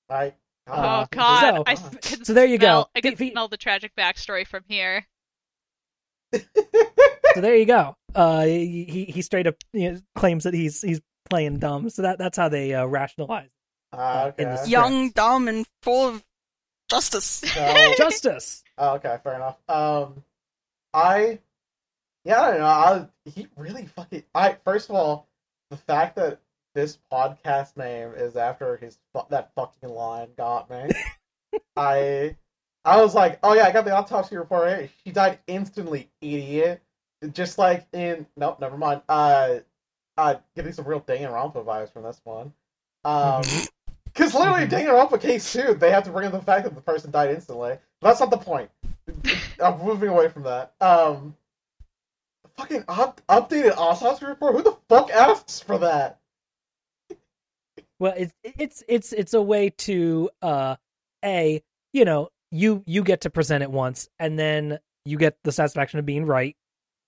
[0.09, 0.33] I
[0.67, 1.55] oh Uh, god.
[1.57, 2.87] so- I s- can so there you go.
[2.95, 5.05] I can Fe- fe- smell the tragic backstory from here.
[7.35, 7.95] So there you go.
[8.15, 11.89] Uh, he he- he straight up you know, claims that he's he's playing dumb.
[11.91, 13.49] So that that's how they uh, rationalize
[13.93, 14.67] Ah, in okay.
[14.69, 16.23] Young, dumb, and full of
[16.89, 17.25] justice.
[17.25, 18.63] So- justice.
[18.79, 19.57] Oh, okay, fair enough.
[19.69, 20.23] Um,
[20.93, 21.39] I,
[22.25, 22.65] yeah, I don't know.
[22.65, 24.23] I, he really fucking.
[24.33, 25.27] I first of all,
[25.69, 26.39] the fact that
[26.75, 28.97] this podcast name is after his
[29.29, 30.89] that fucking line got me.
[31.75, 32.35] I,
[32.85, 34.69] I was like, oh yeah, I got the autopsy report.
[34.69, 36.81] Hey, she died instantly, idiot.
[37.31, 39.01] Just like in nope, never mind.
[39.09, 39.59] Uh,
[40.17, 42.53] uh, getting some real Danganronpa vibes from this one.
[43.03, 43.43] Um.
[44.05, 44.69] Because literally, Mhm.
[44.69, 47.77] Danganronpa case too, they have to bring up the fact that the person died instantly.
[48.01, 48.71] But that's not the point.
[49.63, 50.73] I'm moving away from that.
[50.81, 51.35] Um,
[52.57, 54.55] fucking up, updated autopsy report.
[54.55, 56.19] Who the fuck asks for that?
[57.99, 60.75] Well, it's it's it's it's a way to uh
[61.25, 65.51] a you know you you get to present it once and then you get the
[65.51, 66.55] satisfaction of being right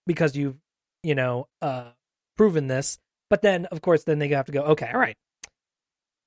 [0.08, 0.58] because you've
[1.04, 1.92] you know uh
[2.38, 2.98] proven this.
[3.30, 5.18] But then of course then they have to go okay all right.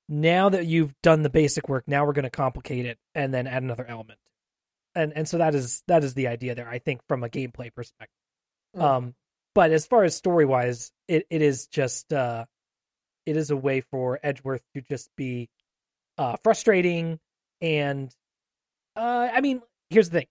[0.07, 3.47] Now that you've done the basic work, now we're going to complicate it and then
[3.47, 4.19] add another element.
[4.95, 6.69] And and so that is that is the idea there.
[6.69, 8.15] I think from a gameplay perspective.
[8.77, 8.81] Mm.
[8.81, 9.15] Um,
[9.55, 12.45] but as far as story wise, it, it is just uh,
[13.25, 15.49] it is a way for Edgeworth to just be
[16.17, 17.19] uh, frustrating
[17.61, 18.13] and
[18.95, 20.25] uh, I mean, here's the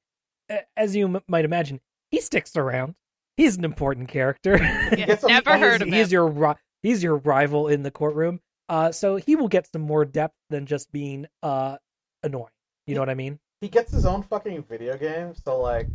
[0.48, 2.94] thing: as you m- might imagine, he sticks around.
[3.36, 4.58] He's an important character.
[4.58, 7.90] Yeah, gets a- never he's- heard of he's your ri- he's your rival in the
[7.90, 8.40] courtroom.
[8.68, 11.76] Uh, so he will get some more depth than just being uh
[12.22, 12.52] annoying.
[12.86, 13.38] You know what I mean?
[13.62, 15.86] He gets his own fucking video game, so like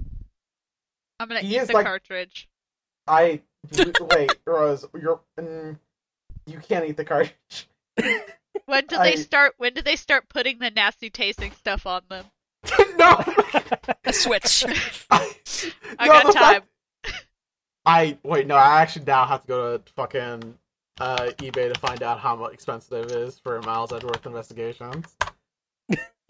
[1.19, 2.47] I'm gonna He eat is the like- cartridge.
[3.07, 3.41] I
[4.01, 5.77] wait, Rose, you're mm,
[6.45, 7.67] you can't eat the cartridge.
[8.65, 9.53] When did I- they start?
[9.57, 12.25] When did they start putting the nasty tasting stuff on them?
[12.97, 13.23] no,
[14.05, 14.65] A switch.
[15.11, 15.31] I,
[15.99, 16.61] I no, got time.
[17.03, 17.25] fact-
[17.85, 20.57] I wait, no, I actually now have to go to fucking
[20.99, 25.15] uh, eBay to find out how expensive it is for Miles Edgeworth investigations.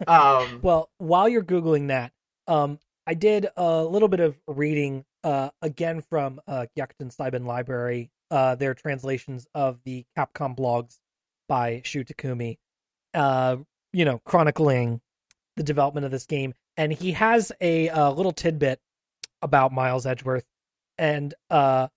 [0.06, 2.12] Um, Well, while you're googling that,
[2.46, 8.10] um, I did a little bit of reading uh, again from uh, Gyakuten Saiban Library,
[8.30, 10.98] uh, their translations of the Capcom blogs
[11.48, 12.58] by Shu Takumi,
[13.14, 13.56] uh,
[13.92, 15.00] you know, chronicling
[15.56, 18.80] the development of this game, and he has a, uh little tidbit
[19.42, 20.44] about Miles Edgeworth,
[20.98, 21.88] and uh,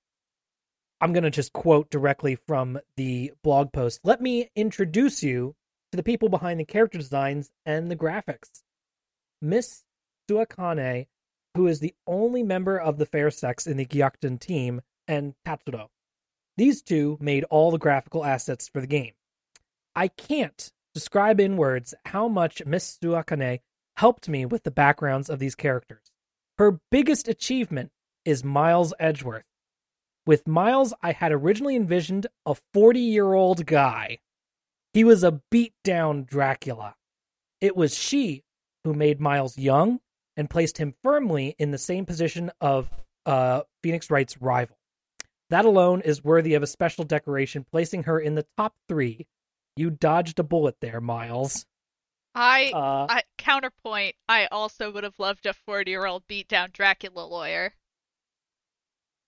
[0.99, 3.99] I'm gonna just quote directly from the blog post.
[4.03, 5.55] Let me introduce you
[5.91, 8.63] to the people behind the character designs and the graphics.
[9.41, 9.83] Miss
[10.29, 11.07] Suekane,
[11.55, 15.87] who is the only member of the fair sex in the Gyakuten team, and Tatsuro.
[16.57, 19.13] These two made all the graphical assets for the game.
[19.95, 23.59] I can't describe in words how much Miss Suekane
[23.97, 26.11] helped me with the backgrounds of these characters.
[26.57, 27.91] Her biggest achievement
[28.23, 29.45] is Miles Edgeworth.
[30.25, 34.19] With Miles, I had originally envisioned a 40 year old guy.
[34.93, 36.95] He was a beat down Dracula.
[37.61, 38.43] It was she
[38.83, 39.99] who made Miles young
[40.35, 42.89] and placed him firmly in the same position of
[43.25, 44.77] uh, Phoenix Wright's rival.
[45.49, 49.27] That alone is worthy of a special decoration, placing her in the top three.
[49.75, 51.65] You dodged a bullet there, Miles.
[52.33, 54.15] I, Uh, I counterpoint.
[54.29, 57.73] I also would have loved a 40 year old beat down Dracula lawyer.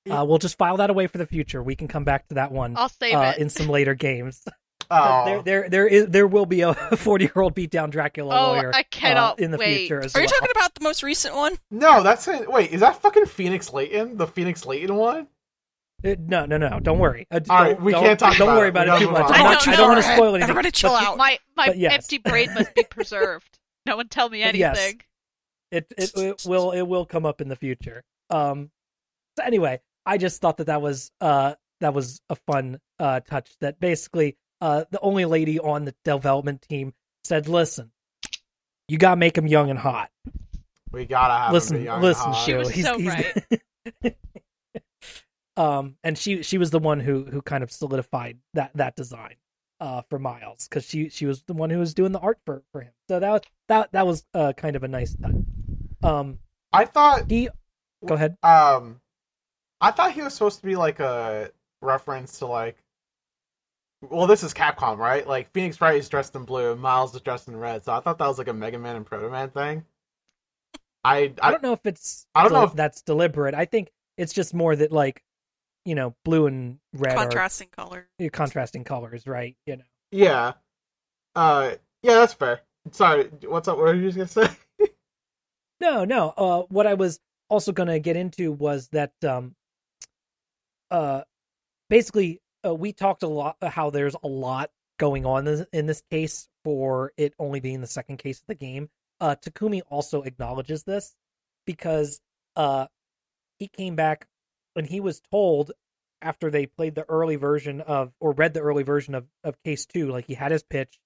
[0.10, 1.62] uh, we'll just file that away for the future.
[1.62, 3.42] We can come back to that one I'll save uh, it.
[3.42, 4.44] in some later games.
[4.94, 8.72] oh, There, there, there is, there will be a forty-year-old beat-down Dracula Oh, lawyer.
[8.74, 9.78] I cannot uh, in the wait.
[9.80, 10.22] future as well.
[10.22, 11.58] Are you talking about the most recent one?
[11.72, 14.18] no, that's wait, is that fucking Phoenix Layton?
[14.18, 15.28] The Phoenix Layton one?
[16.06, 16.80] Uh, No, no, no.
[16.82, 17.26] Don't worry.
[17.32, 19.24] Uh, All right, don't- we can't talk Don't about worry about We it too much.
[19.32, 19.52] I'm on.
[19.54, 20.44] not, I I don't want to spoil anything.
[20.50, 21.18] Everybody chill but out.
[21.18, 21.94] My my yes.
[21.94, 23.60] empty brain must be preserved.
[23.86, 24.78] No one tell me But yes.
[24.78, 25.02] anything.
[25.72, 28.04] It, it it will it will come up in the future.
[28.30, 28.70] Um.
[29.38, 33.50] So anyway, I just thought that that was uh that was a fun uh touch.
[33.62, 36.94] That basically uh the only lady on the development team
[37.26, 37.92] said, "Listen,
[38.88, 40.10] you gotta make him young and hot.
[40.90, 42.46] We gotta have him listen, be young listen, and hot.
[42.46, 44.14] She was He's, so he's
[45.58, 49.36] um, and she she was the one who who kind of solidified that that design
[49.82, 52.64] uh for Miles because she she was the one who was doing the art for
[52.72, 52.94] for him.
[53.10, 55.36] So that was that that was uh kind of a nice touch.
[56.04, 56.40] Um,
[56.72, 57.50] I thought he
[58.06, 58.38] go ahead.
[58.44, 59.02] um
[59.82, 62.78] I thought he was supposed to be like a reference to like
[64.10, 65.28] well this is Capcom, right?
[65.28, 68.18] Like Phoenix Wright is dressed in blue, Miles is dressed in red, so I thought
[68.18, 69.86] that was like a Mega Man and Proto Man thing.
[71.04, 73.54] I I I, don't know if it's I don't know if- that's deliberate.
[73.56, 75.24] I think it's just more that like
[75.86, 78.08] you know blue and red Contrasting color.
[78.22, 79.56] are contrasting colors, right?
[79.66, 79.84] You know.
[80.12, 80.54] yeah.
[81.36, 81.72] Uh
[82.04, 82.62] yeah, that's fair.
[82.92, 83.78] Sorry, what's up?
[83.78, 84.56] What were you just gonna say?
[85.80, 86.30] No, no.
[86.38, 89.54] Uh, what I was also going to get into was that, um,
[90.90, 91.24] uh,
[91.90, 96.48] basically, uh, we talked a lot how there's a lot going on in this, case
[96.64, 98.90] for it only being the second case of the game.
[99.20, 101.16] Uh, Takumi also acknowledges this
[101.66, 102.22] because
[102.56, 102.88] uh,
[103.60, 104.28] he came back
[104.74, 105.72] when he was told
[106.22, 109.86] after they played the early version of or read the early version of of case
[109.86, 111.00] two, like he had his pitch,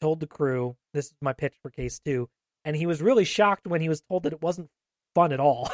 [0.00, 2.28] told the crew, "This is my pitch for case two
[2.64, 4.68] and he was really shocked when he was told that it wasn't
[5.14, 5.70] fun at all.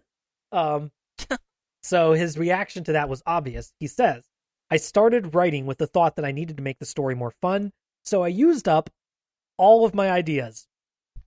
[0.52, 0.90] um,
[1.82, 3.72] so his reaction to that was obvious.
[3.80, 4.24] He says,
[4.70, 7.72] "I started writing with the thought that I needed to make the story more fun,
[8.04, 8.90] so I used up
[9.56, 10.66] all of my ideas,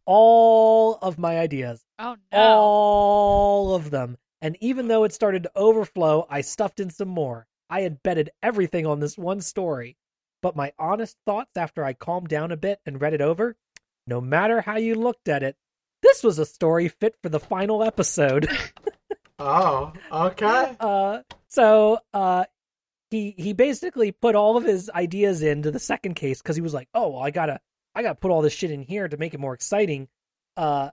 [0.05, 2.39] all of my ideas, Oh no.
[2.39, 4.17] all of them.
[4.41, 7.47] And even though it started to overflow, I stuffed in some more.
[7.69, 9.97] I had betted everything on this one story.
[10.41, 13.55] But my honest thoughts after I calmed down a bit and read it over,
[14.07, 15.55] no matter how you looked at it,
[16.01, 18.47] this was a story fit for the final episode.
[19.43, 20.75] Oh, okay.
[20.79, 22.45] uh, so uh,
[23.11, 26.73] he he basically put all of his ideas into the second case because he was
[26.73, 27.59] like, oh well, I gotta
[27.93, 30.07] I gotta put all this shit in here to make it more exciting.
[30.57, 30.89] Uh,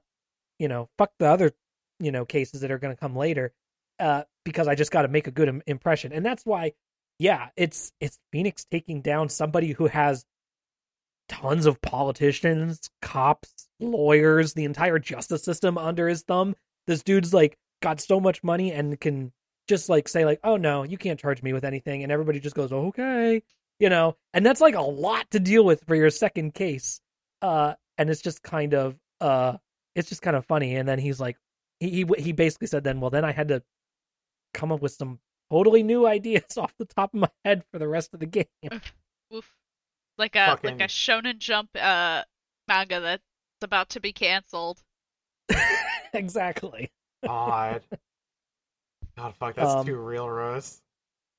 [0.59, 1.53] you know, fuck the other
[2.01, 3.53] you know cases that are gonna come later.
[4.01, 6.73] Uh, because I just got to make a good Im- impression, and that's why,
[7.19, 10.25] yeah, it's it's Phoenix taking down somebody who has
[11.29, 16.55] tons of politicians, cops, lawyers, the entire justice system under his thumb.
[16.87, 19.33] This dude's like got so much money and can
[19.69, 22.57] just like say like, "Oh no, you can't charge me with anything," and everybody just
[22.57, 23.43] goes, "Okay,"
[23.79, 24.17] you know.
[24.35, 27.01] And that's like a lot to deal with for your second case.
[27.43, 29.57] Uh, and it's just kind of uh
[29.97, 31.37] it's just kind of funny and then he's like
[31.81, 33.61] he he, he basically said then well then i had to
[34.55, 35.19] come up with some
[35.51, 38.47] totally new ideas off the top of my head for the rest of the game
[39.35, 39.53] Oof.
[40.17, 42.23] Like a Fucking- like a Shonen Jump uh
[42.67, 43.23] manga that's
[43.63, 44.81] about to be canceled.
[46.13, 46.91] exactly
[47.27, 47.83] God.
[49.19, 50.81] God, fuck, that's Um, too real, Rose.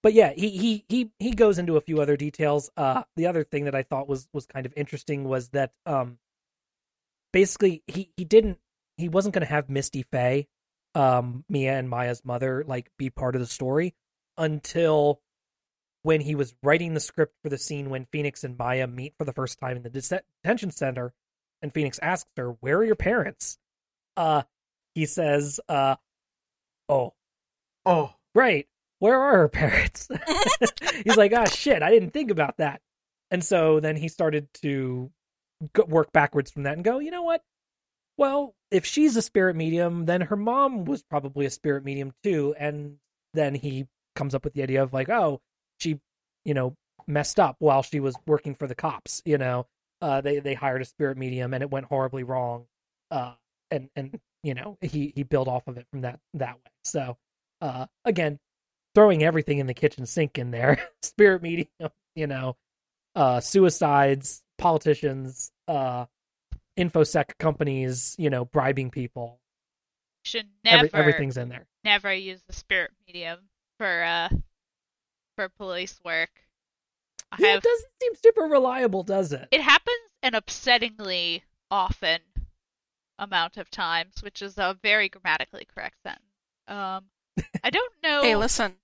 [0.03, 3.43] but yeah he he he he goes into a few other details uh the other
[3.43, 6.17] thing that i thought was was kind of interesting was that um
[7.33, 8.57] basically he he didn't
[8.97, 10.47] he wasn't going to have misty Fey,
[10.95, 13.93] um mia and maya's mother like be part of the story
[14.37, 15.21] until
[16.03, 19.25] when he was writing the script for the scene when phoenix and maya meet for
[19.25, 21.13] the first time in the detention center
[21.61, 23.57] and phoenix asks her where are your parents
[24.17, 24.43] uh
[24.95, 25.95] he says uh
[26.87, 27.13] oh
[27.89, 28.67] Oh, right.
[28.99, 30.07] Where are her parents?
[31.03, 32.81] He's like ah shit i didn't think about that.
[33.31, 35.09] And so then he started to
[35.73, 37.41] go, work backwards from that and go you know what?
[38.17, 42.53] Well if she's a spirit medium then her mom was probably a spirit medium too.
[42.59, 42.97] And
[43.33, 45.41] then he comes up with the idea of like oh
[45.79, 45.99] she
[46.45, 46.75] you know
[47.07, 49.65] messed up while she was working for the cops you know?
[49.99, 52.65] Uh they they hired a spirit medium and it went horribly wrong.
[53.09, 53.33] Uh
[53.71, 56.71] and and you know he he built off of it from that that way.
[56.83, 57.17] So
[57.61, 58.39] uh again
[58.95, 61.67] throwing everything in the kitchen sink in there spirit medium
[62.15, 62.55] you know
[63.15, 66.05] uh suicides politicians uh
[66.77, 69.39] infosec companies you know bribing people
[70.23, 73.39] Should never Every, everything's in there never use the spirit medium
[73.77, 74.29] for uh
[75.35, 76.29] for police work.
[77.37, 82.19] Yeah, have it doesn't seem super reliable does it it happens an upsettingly often
[83.19, 86.23] amount of times, which is a very grammatically correct sentence.
[86.67, 87.05] Um,
[87.63, 88.75] I don't know Hey, listen.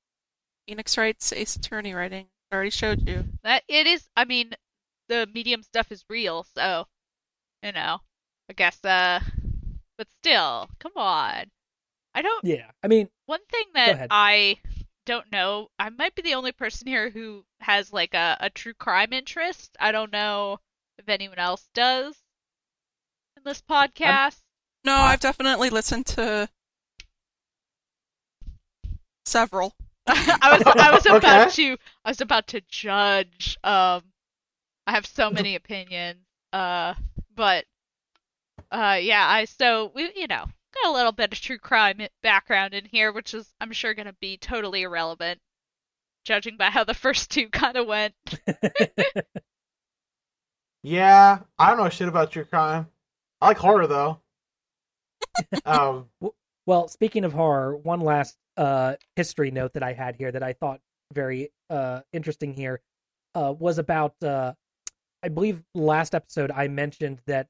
[0.67, 2.27] Phoenix Wright's Ace Attorney writing.
[2.51, 3.25] I already showed you.
[3.43, 4.07] that it is.
[4.15, 4.51] I mean,
[5.09, 6.87] the medium stuff is real, so
[7.63, 7.99] you know,
[8.49, 8.83] I guess.
[8.83, 9.19] Uh,
[9.97, 11.45] but still, come on.
[12.13, 12.45] I don't.
[12.45, 14.57] yeah i mean One thing that I
[15.05, 18.73] don't know, I might be the only person here who has like a, a true
[18.73, 19.75] crime interest.
[19.79, 20.59] I don't know
[20.97, 22.15] if anyone else does
[23.37, 24.37] in this podcast.
[24.83, 26.47] No, I've definitely listened to
[29.25, 29.75] several.
[30.07, 31.49] I was I was about Okay.
[31.49, 33.57] to I was about to judge.
[33.63, 34.03] Um,
[34.87, 36.19] I have so many opinions.
[36.53, 36.93] Uh,
[37.35, 37.65] but
[38.71, 39.25] uh, yeah.
[39.27, 40.45] I so we you know
[40.83, 44.13] got a little bit of true crime background in here, which is I'm sure gonna
[44.21, 45.39] be totally irrelevant,
[46.25, 48.13] judging by how the first two kind of went.
[50.83, 51.39] yeah.
[51.57, 52.87] I don't know shit about true crime.
[53.41, 54.19] I like horror though.
[55.65, 56.09] um,
[56.65, 60.53] Well, speaking of horror, one last uh, history note that I had here that I
[60.53, 60.79] thought
[61.13, 62.81] very uh, interesting here
[63.33, 64.15] uh, was about.
[64.23, 64.53] Uh,
[65.23, 67.47] I believe last episode I mentioned that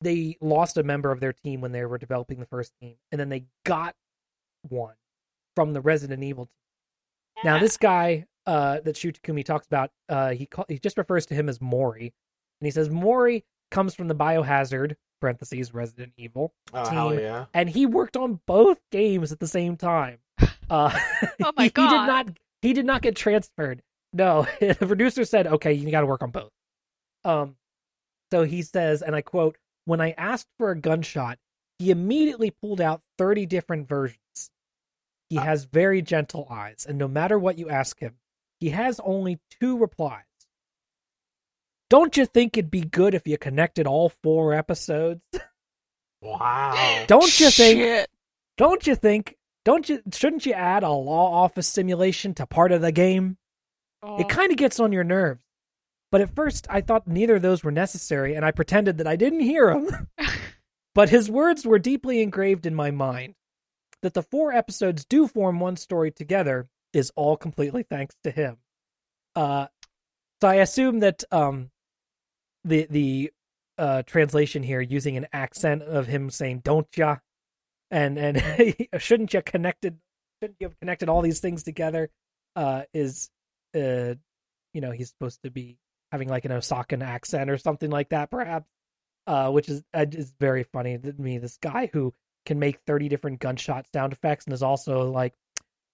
[0.00, 3.20] they lost a member of their team when they were developing the first team, and
[3.20, 3.94] then they got
[4.68, 4.94] one
[5.54, 7.44] from the Resident Evil team.
[7.44, 11.26] Now, this guy uh, that Shu Takumi talks about, uh, he call, he just refers
[11.26, 12.12] to him as Mori,
[12.60, 17.20] and he says Mori comes from the Biohazard (parentheses Resident Evil) oh hell Team.
[17.20, 17.44] yeah.
[17.54, 20.18] and he worked on both games at the same time.
[20.70, 20.90] Uh,
[21.42, 22.28] Oh my he, he did not.
[22.62, 23.82] He did not get transferred.
[24.14, 26.50] No, the producer said, "Okay, you got to work on both."
[27.24, 27.56] Um,
[28.32, 31.38] so he says, and I quote: "When I asked for a gunshot,
[31.78, 34.50] he immediately pulled out thirty different versions.
[35.28, 35.42] He Ah.
[35.42, 38.16] has very gentle eyes, and no matter what you ask him,
[38.58, 40.24] he has only two replies."
[41.92, 45.20] Don't you think it'd be good if you connected all four episodes?
[46.24, 47.04] Wow.
[47.08, 48.08] Don't you think Shit.
[48.56, 49.36] don't you think?
[49.64, 50.00] Don't you?
[50.12, 53.38] Shouldn't you add a law office simulation to part of the game?
[54.04, 55.42] Oh, It kind of gets on your nerves.
[56.12, 59.16] But at first, I thought neither of those were necessary, and I pretended that I
[59.16, 60.06] didn't hear him.
[60.94, 63.34] but his words were deeply engraved in my mind.
[64.02, 68.58] That the four episodes do form one story together is all completely thanks to him.
[69.34, 69.66] Uh,
[70.40, 71.71] so I assume that um,
[72.64, 73.32] the the
[73.78, 77.16] uh, translation here using an accent of him saying "don't ya,"
[77.90, 78.42] and and
[78.98, 79.98] shouldn't you connected
[80.42, 82.10] shouldn't you have connected all these things together
[82.56, 83.30] uh, is
[83.74, 84.14] uh,
[84.74, 85.78] you know he's supposed to be
[86.12, 88.66] having like an Osakan accent or something like that, perhaps.
[89.24, 91.38] Uh, which is uh, is very funny to me.
[91.38, 92.12] This guy who
[92.44, 95.32] can make thirty different gunshot sound effects and is also like,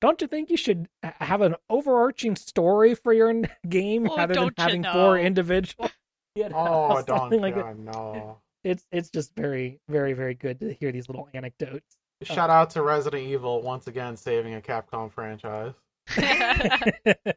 [0.00, 3.34] don't you think you should have an overarching story for your
[3.68, 4.92] game Oh, rather than don't you having know.
[4.94, 5.90] four individual?
[6.34, 7.64] You Oh, something don't like that.
[7.64, 8.38] God, no.
[8.64, 11.96] It's it's just very very very good to hear these little anecdotes.
[12.22, 15.74] Shout out to Resident Evil once again saving a Capcom franchise.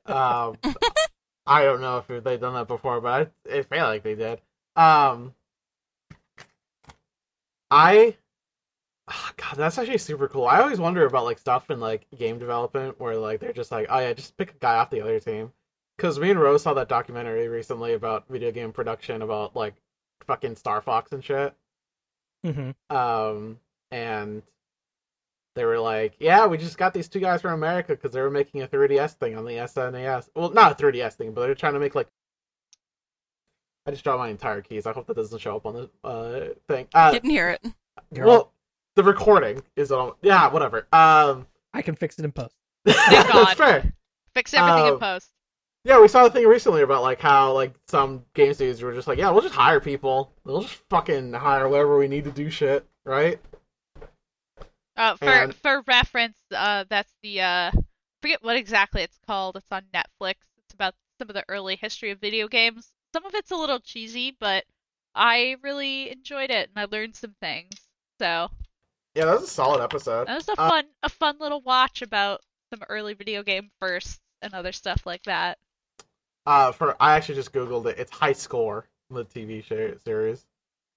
[0.06, 0.58] Um,
[1.46, 4.42] I don't know if they've done that before, but I, it felt like they did.
[4.76, 5.34] Um,
[7.70, 8.16] I
[9.10, 10.46] oh, God, that's actually super cool.
[10.46, 13.88] I always wonder about like stuff in like game development where like they're just like,
[13.89, 15.52] oh yeah, just pick a guy off the other team.
[16.02, 19.76] Because me and Rose saw that documentary recently about video game production about like
[20.26, 21.54] fucking Star Fox and shit.
[22.43, 22.95] Mm-hmm.
[22.95, 23.60] Um,
[23.91, 24.41] and
[25.56, 28.32] they were like, yeah, we just got these two guys from America because they were
[28.32, 30.30] making a 3DS thing on the SNES.
[30.36, 32.08] Well, not a 3DS thing, but they're trying to make like.
[33.86, 34.88] I just dropped my entire keys.
[34.88, 36.88] I hope that doesn't show up on the uh, thing.
[36.95, 37.64] Uh, Didn't hear it.
[38.12, 38.54] well,
[38.95, 40.14] the recording is on.
[40.24, 40.88] Yeah, whatever.
[40.91, 41.45] Um,
[41.76, 42.56] I can fix it in post.
[42.86, 43.56] that's God.
[43.56, 43.93] fair.
[44.34, 45.30] Fix everything Uh, in post.
[45.84, 49.08] Yeah, we saw the thing recently about like how like some game studios were just
[49.08, 50.32] like, yeah, we'll just hire people.
[50.44, 53.40] We'll just fucking hire whoever we need to do shit, right?
[54.96, 57.72] Uh, for and- for reference, uh, that's the uh,
[58.22, 59.56] forget what exactly it's called.
[59.58, 60.36] It's on Netflix.
[60.60, 62.90] It's about some of the early history of video games.
[63.14, 64.66] Some of it's a little cheesy, but
[65.16, 67.74] I really enjoyed it and I learned some things.
[68.20, 68.50] So
[69.16, 70.28] Yeah, that was a solid episode.
[70.28, 74.20] that was a Uh, fun a fun little watch about some early video game firsts
[74.44, 75.58] and other stuff like that.
[76.46, 78.00] Uh, for I actually just googled it.
[78.00, 80.46] It's High Score, the TV show series.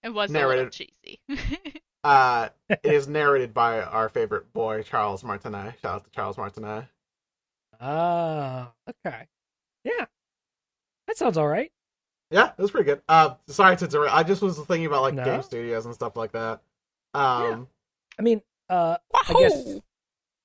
[0.02, 0.88] It was a Narrated- little
[1.28, 1.80] cheesy.
[2.04, 5.72] Uh, it is narrated by our favorite boy, Charles Martinet.
[5.80, 6.84] Shout out to Charles Martinet.
[7.80, 8.72] Ah,
[9.06, 9.26] okay.
[9.84, 10.04] Yeah.
[11.06, 11.72] That sounds all right.
[12.30, 13.00] Yeah, it was pretty good.
[13.08, 14.14] Uh, sorry to interrupt.
[14.14, 15.24] I just was thinking about like No.
[15.24, 16.60] game studios and stuff like that.
[17.14, 17.68] Um,
[18.18, 19.80] I mean, uh, I guess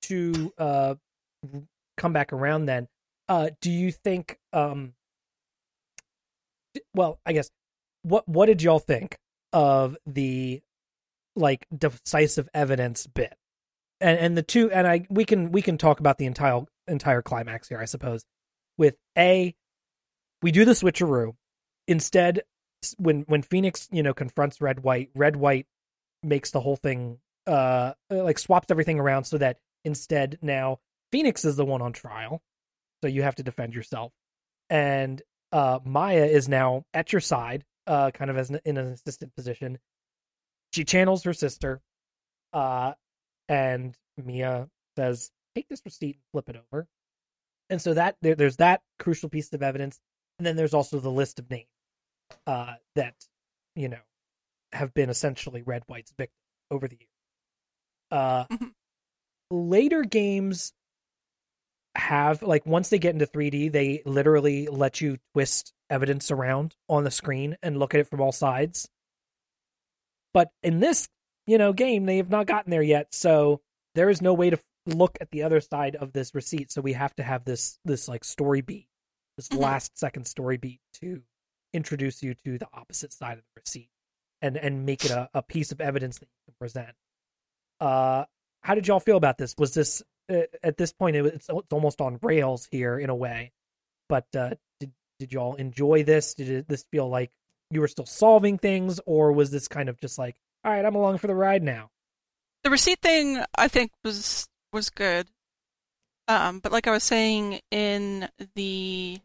[0.04, 0.96] to uh
[1.98, 2.88] come back around then,
[3.30, 4.94] uh, do you think um
[6.94, 7.50] well, I guess
[8.04, 9.18] what what did y'all think
[9.54, 10.62] of the
[11.36, 13.36] like decisive evidence bit?
[14.02, 17.22] And and the two and I we can we can talk about the entire entire
[17.22, 18.24] climax here, I suppose.
[18.78, 19.56] With A,
[20.42, 21.34] we do the switcheroo.
[21.88, 22.44] Instead,
[22.98, 25.68] when when Phoenix, you know, confronts Redd White, Redd White
[26.24, 30.80] makes the whole thing uh like swaps everything around so that instead now
[31.12, 32.42] Phoenix is the one on trial.
[33.02, 34.12] So you have to defend yourself.
[34.70, 35.22] And
[35.52, 39.36] uh Maya is now at your side, uh kind of as an, in an assistant
[39.36, 39.80] position.
[40.74, 41.82] She channels her sister.
[42.54, 42.94] Uh
[43.48, 46.88] and Mia says, "Take this receipt and flip it over."
[47.70, 50.00] And so that there, there's that crucial piece of evidence,
[50.38, 51.68] and then there's also the list of names
[52.48, 53.16] uh, that
[53.76, 54.00] you know
[54.72, 56.38] have been essentially Redd White's victims
[56.72, 57.10] over the years.
[58.12, 58.46] Uh,
[59.52, 60.74] later games
[61.96, 67.04] have like once they get into 3D, they literally let you twist evidence around on
[67.04, 68.90] the screen and look at it from all sides.
[70.34, 71.08] But in this,
[71.48, 73.62] you know, game, they have not gotten there yet, so
[73.96, 76.72] there is no way to look at the other side of this receipt.
[76.72, 78.88] So we have to have this this like story beat,
[79.36, 79.58] this Mhm.
[79.60, 81.24] last second story beat to
[81.74, 83.90] introduce you to the opposite side of the receipt
[84.42, 86.96] and and make it a, a piece of evidence that you can present.
[87.80, 88.26] Uh,
[88.62, 89.56] how did y'all feel about this?
[89.58, 93.52] Was this at this point it, it's it's almost on rails here in a way,
[94.08, 96.34] but uh, did did y'all enjoy this?
[96.34, 97.32] Did it, this feel like
[97.72, 100.96] you were still solving things, or was this kind of just like, all right, I'm
[100.96, 101.90] along for the ride now?
[102.64, 105.28] The receipt thing, I think, was was good.
[106.28, 109.20] Um, but like I was saying in the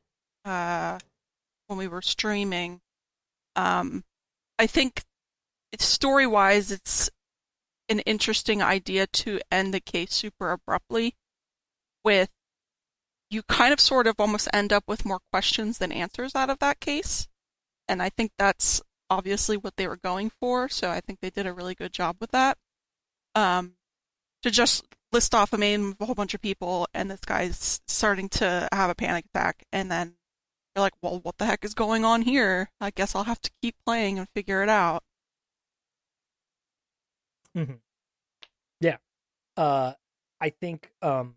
[0.45, 0.99] uh,
[1.67, 2.81] when we were streaming,
[3.57, 4.05] um,
[4.59, 5.03] I think
[5.73, 7.11] it's story wise, it's
[7.95, 11.15] an interesting idea to end the case super abruptly.
[12.05, 12.31] With
[13.31, 16.59] you kind of sort of almost end up with more questions than answers out of
[16.59, 17.29] that case,
[17.89, 20.69] and I think that's obviously what they were going for.
[20.69, 22.59] So I think they did a really good job with that
[23.35, 23.75] um,
[24.43, 27.81] to just list off a name of a whole bunch of people, and this guy's
[27.87, 30.17] starting to have a panic attack, and then
[30.75, 32.71] you're like, well, what the heck is going on here?
[32.81, 35.03] I guess I'll have to keep playing and figure it out.
[39.57, 39.93] Uh
[40.41, 41.35] i think um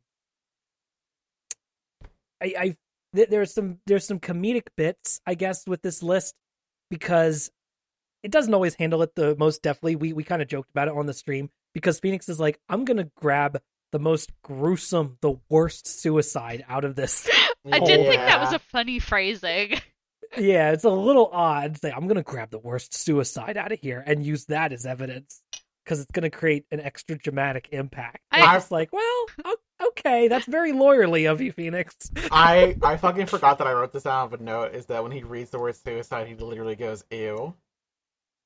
[2.41, 2.76] i i
[3.15, 6.36] th- there's some there's some comedic bits i guess with this list
[6.89, 7.51] because
[8.24, 9.95] it doesn't always handle it the most deftly.
[9.95, 12.84] We we kind of joked about it on the stream because phoenix is like i'm
[12.86, 13.61] gonna grab
[13.91, 17.30] the most gruesome the worst suicide out of this
[17.72, 19.80] I did think that was a funny phrasing.
[20.38, 24.03] yeah it's a little odd say i'm gonna grab the worst suicide out of here
[24.05, 25.41] and use that as evidence
[25.88, 29.26] because it's gonna create an extra dramatic impact I- I was like, well,
[29.82, 31.96] okay, that's very lawyerly of you, Phoenix.
[32.32, 35.24] I I fucking forgot that I wrote this down, but note is that when he
[35.24, 37.54] reads the word suicide, he literally goes ew.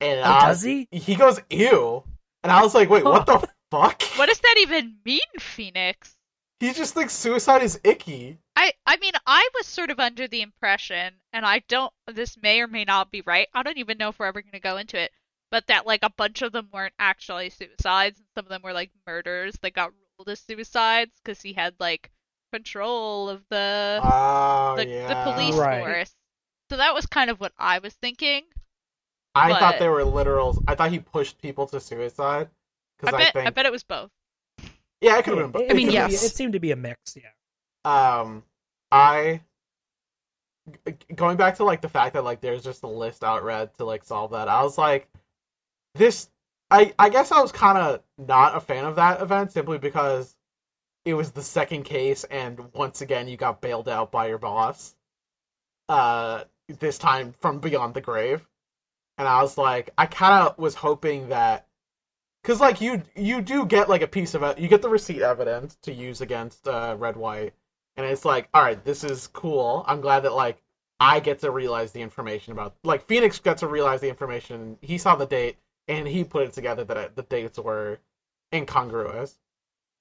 [0.00, 0.86] And Oh, I, does he?
[0.92, 2.04] He goes ew,
[2.44, 3.38] and I was like, wait, what the
[3.70, 4.02] fuck?
[4.16, 6.14] What does that even mean, Phoenix?
[6.60, 8.38] He just thinks suicide is icky.
[8.54, 11.92] I I mean, I was sort of under the impression, and I don't.
[12.06, 13.48] This may or may not be right.
[13.52, 15.10] I don't even know if we're ever going to go into it.
[15.52, 18.72] But that like a bunch of them weren't actually suicides, and some of them were
[18.72, 22.10] like murders that got ruled as suicides because he had like
[22.52, 25.08] control of the Oh, the, yeah.
[25.24, 25.80] the police Right.
[25.84, 26.14] force.
[26.70, 28.42] So that was kind of what I was thinking.
[29.34, 30.60] I but- thought they were literal.
[30.66, 32.48] I thought he pushed people to suicide.
[32.48, 32.50] I
[32.98, 33.46] Because I, bet think.
[33.46, 34.10] I bet it was both.
[35.00, 35.62] Yeah, it could have been.
[35.62, 35.70] Both.
[35.70, 36.24] I mean, seemed to be- yes.
[36.24, 37.16] it seemed to be a mix.
[37.16, 38.20] Yeah.
[38.20, 38.42] um
[38.90, 39.40] I
[41.16, 43.84] going back to like the fact that like there's just a list out read to
[43.84, 45.08] like solve that i was like
[45.94, 46.28] this
[46.70, 50.36] i i guess i was kind of not a fan of that event simply because
[51.04, 54.94] it was the second case and once again you got bailed out by your boss
[55.88, 56.44] uh
[56.80, 58.46] this time from beyond the grave.
[59.18, 61.66] And i was like i kind of was hoping that
[62.42, 65.76] because like you you do get like a piece of you get the receipt evidence
[65.82, 67.54] to use against uh redd white.
[67.96, 69.84] And it's like all right this is cool.
[69.86, 70.62] I'm glad that like
[71.00, 74.78] i get to realize the information about like phoenix got to realize the information.
[74.80, 75.56] He saw the date
[75.88, 77.98] and he put it together that the dates were
[78.54, 79.36] incongruous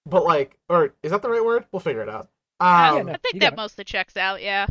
[0.06, 2.28] but like or is that the right word we'll figure it out
[2.60, 3.56] um I think that got it.
[3.58, 4.42] mostly checks out.
[4.42, 4.68] Yeah.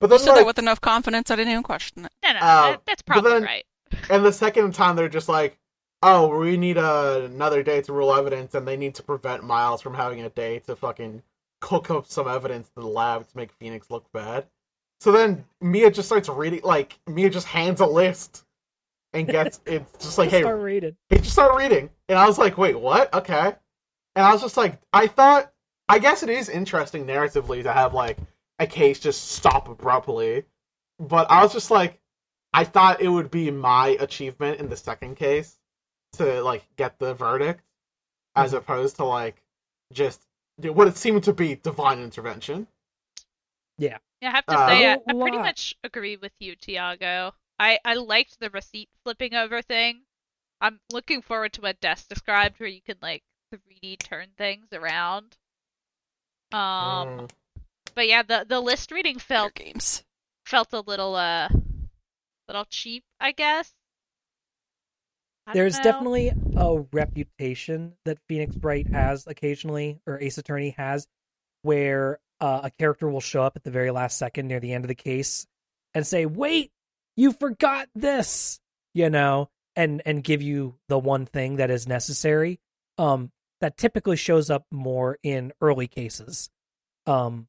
[0.00, 2.12] but You then said like, that with enough confidence, I didn't even question it.
[2.22, 3.64] No, no, Uh, that, that's probably then- right.
[4.10, 5.58] And the second time, they're just like,
[6.02, 9.80] "Oh, we need a, another day to rule evidence, and they need to prevent Miles
[9.82, 11.22] from having a day to fucking
[11.60, 14.46] cook up some evidence in the lab to make Phoenix look bad."
[15.00, 18.44] So then Mia just starts reading, like Mia just hands a list
[19.20, 20.96] and gets it's just like, Just "Hey, start reading.
[21.10, 23.12] he just started reading, and I was like, "Wait, what?
[23.14, 23.54] Okay."
[24.16, 25.52] And I was just like, I thought,
[25.88, 28.18] I guess it is interesting narratively to have like
[28.58, 30.44] a case just stop abruptly,
[30.98, 32.00] but I was just like,
[32.54, 35.58] I thought it would be my achievement in the second case
[36.14, 37.62] to like get the verdict,
[38.36, 39.42] as opposed to like
[39.92, 40.22] just
[40.58, 42.66] what it seemed to be divine intervention.
[43.78, 47.34] Yeah, Yeah, I have to Uh, say, I pretty much agree with you, Tiago.
[47.58, 50.02] I, I liked the receipt flipping over thing.
[50.60, 55.36] I'm looking forward to what Des described, where you can like 3D turn things around.
[56.52, 56.58] Um,
[57.16, 57.30] Mm.
[57.94, 60.04] but yeah, the the list reading Video felt games.
[60.46, 61.48] felt a little uh,
[62.48, 63.72] little cheap, I guess.
[65.46, 65.80] I There's know.
[65.80, 71.06] definitely a reputation that Phoenix Wright has occasionally, or Ace Attorney has,
[71.62, 74.84] where uh, a character will show up at the very last second near the end
[74.84, 75.46] of the case
[75.94, 76.72] and say, "Wait,
[77.16, 78.60] you forgot this,"
[78.94, 82.60] you know, and and give you the one thing that is necessary.
[82.98, 86.50] Um, that typically shows up more in early cases.
[87.06, 87.48] Um,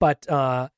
[0.00, 0.68] but uh,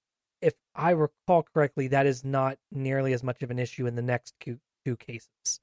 [0.40, 4.02] if I recall correctly, that is not nearly as much of an issue in the
[4.02, 5.60] next two, two cases.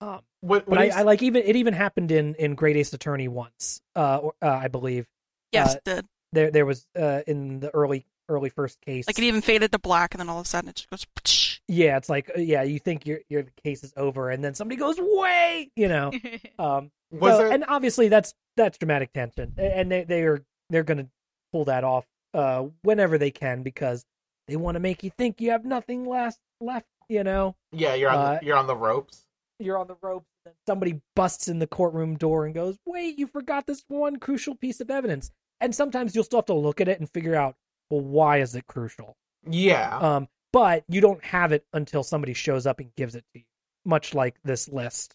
[0.00, 3.28] Um, What, but I, I like even it even happened in in Great Ace Attorney
[3.28, 5.06] once, uh, or, uh I believe
[5.52, 6.06] Yes, Uh, it did.
[6.32, 9.06] there there was uh in the early early first case.
[9.06, 11.06] Like it even faded to black, and then all of a sudden it just goes.
[11.22, 11.60] ptsh.
[11.68, 14.96] yeah, it's like yeah, you think your your case is over, and then somebody goes
[14.98, 16.10] wait, you know.
[16.58, 17.52] Um, was so- it?
[17.52, 21.08] and obviously that's that's dramatic tension, and they they are they're gonna
[21.52, 22.04] pull that off
[22.34, 24.04] uh whenever they can because
[24.48, 27.54] they want to make you think you have nothing left left, you know.
[27.72, 29.26] yeah, you're on uh, the, you're on the ropes.
[29.58, 33.26] you're on the ropes and somebody busts in the courtroom door and goes wait you
[33.26, 35.30] forgot this one crucial piece of evidence
[35.60, 37.54] and sometimes you'll still have to look at it and figure out
[37.92, 39.16] well why is it crucial
[39.48, 39.96] Yeah.
[39.98, 43.44] um but you don't have it until somebody shows up and gives it to you
[43.84, 45.14] much like this list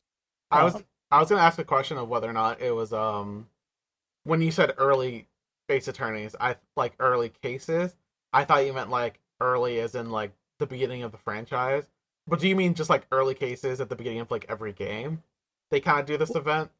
[0.52, 2.94] I was Um, I was gonna ask a question of whether or not it was
[2.94, 3.48] um
[4.24, 5.28] when you said early
[5.70, 7.94] Ace Attorneys, I like early cases.
[8.32, 11.84] I thought you meant like early as in like the beginning of the franchise.
[12.26, 15.24] But do you mean just like early cases at the beginning of like every game?
[15.72, 16.72] They kind of do this event.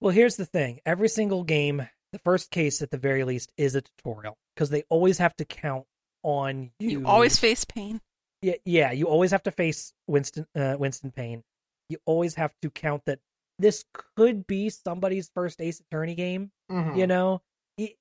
[0.00, 3.74] well here's the thing every single game the first case at the very least is
[3.74, 5.84] a tutorial because they always have to count
[6.22, 8.00] on you You always face Payne.
[8.42, 11.42] yeah, yeah, you always have to face Winston uh, Winston Payne.
[11.88, 13.20] You always have to count that
[13.58, 13.84] this
[14.16, 16.50] could be somebody's first Ace Attorney game.
[16.70, 16.96] Mhm.
[16.96, 17.42] You know,
[17.76, 17.96] It-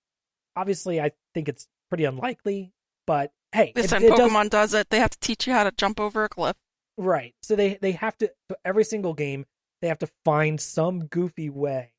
[0.55, 2.71] obviously, I think it's pretty unlikely,
[3.05, 4.89] but hey, it, Listen, it does Pokemon does it.
[4.89, 6.55] They have to teach you how to jump over a cliff.
[6.97, 7.33] right.
[7.43, 9.45] So they they have to so every single game
[9.81, 11.93] they have to find some goofy way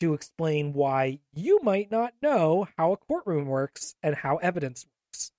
[0.00, 5.32] to explain why you might not know how a courtroom works and how evidence works.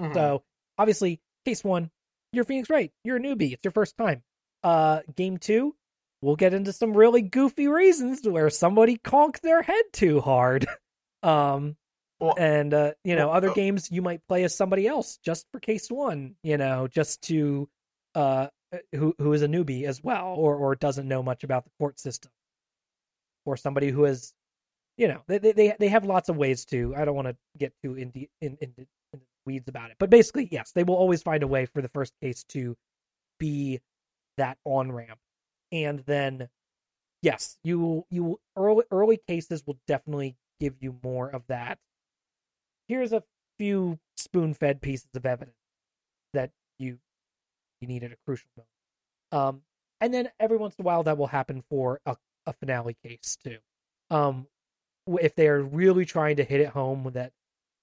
[0.00, 0.14] Mhm.
[0.14, 0.42] So
[0.78, 1.90] obviously, case one,
[2.32, 2.92] you're Phoenix Wright.
[3.04, 3.52] You're a newbie.
[3.52, 4.22] It's your first time.
[4.62, 5.74] Uh, game two,
[6.22, 10.66] we'll get into some really goofy reasons to where somebody conked their head too hard.
[11.22, 11.76] Um,
[12.18, 15.18] Well, and uh, you know, well, other uh, games you might play as somebody else
[15.18, 16.36] just for case one.
[16.42, 17.68] You know, just to
[18.14, 18.48] uh,
[18.94, 22.00] who who is a newbie as well, or or doesn't know much about the court
[22.00, 22.30] system,
[23.50, 24.32] or somebody who has,
[24.96, 26.94] you know, they they they have lots of ways to.
[26.96, 29.96] I don't want to get too in de- in, in, in the weeds about it,
[29.98, 32.76] but basically, yes, they will always find a way for the first case to
[33.38, 33.80] be
[34.36, 35.18] that on ramp,
[35.72, 36.48] and then
[37.22, 41.78] yes, you will you will early early cases will definitely give you more of that.
[42.88, 43.22] Here's a
[43.58, 45.56] few spoon fed pieces of evidence
[46.34, 46.98] that you
[47.80, 48.68] you need at a crucial moment.
[49.32, 49.62] Um,
[50.00, 52.16] and then every once in a while that will happen for a,
[52.46, 53.58] a finale case too.
[54.10, 54.46] Um,
[55.20, 57.32] if they are really trying to hit it home that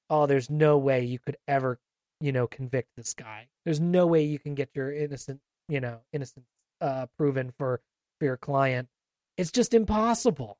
[0.10, 1.80] oh, there's no way you could ever
[2.22, 3.48] you know convict this guy.
[3.66, 6.46] There's no way you can get your innocent you know innocent
[6.82, 7.82] uh, proven for
[8.20, 8.88] for your client.
[9.38, 10.58] It's just impossible.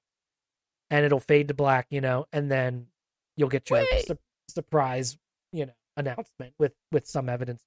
[0.90, 2.88] And it'll fade to black, you know, and then
[3.36, 4.18] you'll get your su-
[4.48, 5.18] surprise,
[5.52, 7.62] you know, announcement with with some evidence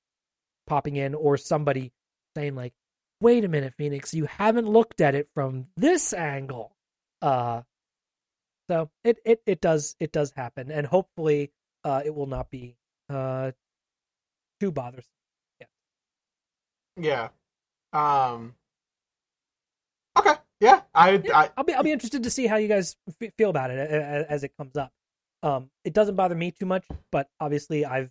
[0.67, 1.93] popping in or somebody
[2.37, 2.73] saying like,
[3.21, 6.77] "Wait a minute, Phoenix, you haven't looked at it from this angle."
[7.23, 7.63] Uh
[8.69, 11.53] so it it it does it does happen and hopefully
[11.85, 12.77] uh it will not be
[13.09, 13.53] uh
[14.61, 15.11] too bothersome.
[15.61, 15.67] Yeah.
[16.97, 17.29] Yeah.
[17.93, 18.55] Um.
[20.19, 20.35] Okay.
[20.61, 20.83] Yeah.
[20.95, 21.21] I.
[21.25, 23.71] Yeah, I I'll be I'll be interested to see how you guys f- feel about
[23.71, 24.93] it as, as it comes up.
[25.43, 28.11] Um, it doesn't bother me too much, but obviously I've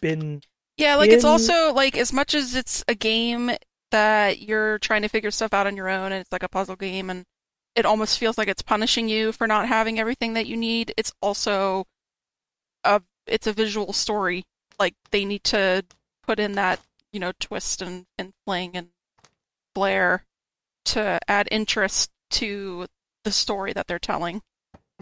[0.00, 0.42] been
[0.76, 3.50] Yeah, like it's also like as much as it's a game
[3.90, 6.76] that you're trying to figure stuff out on your own and it's like a puzzle
[6.76, 7.24] game and
[7.74, 10.92] it almost feels like it's punishing you for not having everything that you need.
[10.96, 11.86] It's also
[12.84, 14.44] a it's a visual story.
[14.78, 15.84] Like they need to
[16.26, 16.80] put in that,
[17.12, 18.88] you know, twist and, and fling and
[19.74, 20.24] flare
[20.86, 22.86] to add interest to
[23.24, 24.42] the story that they're telling.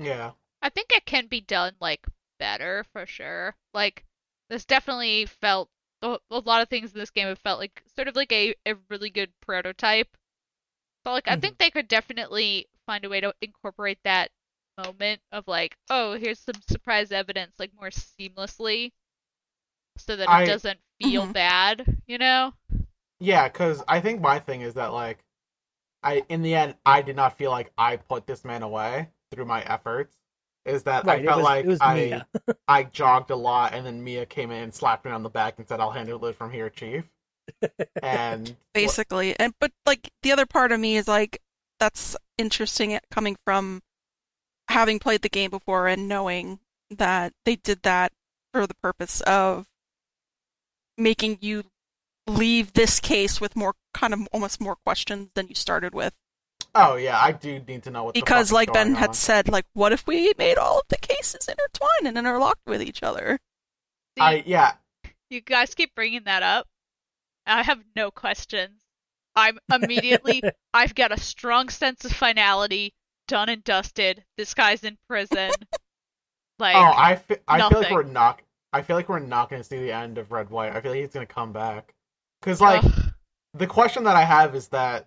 [0.01, 0.33] yeah.
[0.63, 2.07] I think it can be done like
[2.39, 3.55] better for sure.
[3.73, 4.05] Like
[4.51, 5.69] this definitely felt
[6.07, 8.55] a a lot of things in this game have felt like sort of like a,
[8.67, 10.17] a really good prototype.
[11.05, 11.37] But like I Mhm.
[11.37, 14.31] think they could definitely find a way to incorporate that
[14.79, 18.93] moment of like, oh, here's some surprise evidence like more seamlessly
[19.99, 21.33] so that it I- doesn't feel Mhm.
[21.33, 22.53] bad, you know?
[23.19, 25.25] Yeah, because I think my thing is that like,
[26.03, 29.47] I in the end I did not feel like I put this man away through
[29.47, 30.17] my efforts.
[30.67, 31.21] Is that right.
[31.21, 32.23] I It felt was like it was I
[32.69, 35.55] I jogged a lot, and then Mia came in and slapped me on the back
[35.59, 37.05] and said, "I'll handle it from here, Chief."
[38.03, 41.41] And basically and but like the other part of me is like
[41.79, 43.83] that's interesting coming from
[44.69, 46.59] having played the game before and knowing
[46.91, 48.13] that they did that
[48.53, 49.67] for the purpose of
[50.99, 51.63] making you
[52.27, 56.15] leave this case with more kind of almost more questions than you started with
[56.77, 58.97] oh yeah, I do need to know what the fuck because is like ben going
[58.97, 59.15] had on.
[59.15, 63.03] said like what if we made all of the cases intertwined and interlocked with each
[63.03, 63.39] other
[64.17, 64.73] See, I yeah,
[65.31, 66.67] You guys keep bringing that up.
[67.47, 68.81] I have no questions.
[69.35, 70.43] I'm immediately,
[70.75, 72.95] I've got a strong sense of finality,
[73.29, 74.25] done and dusted.
[74.39, 75.53] This guy's in prison.
[76.59, 78.41] Like, oh I fe- I feel like we're not.
[78.73, 80.75] I feel like we're not going to see the end of Redd White.
[80.75, 81.93] I feel like he's going to come back.
[82.41, 83.13] Because like ugh.
[83.53, 85.07] the question that I have is that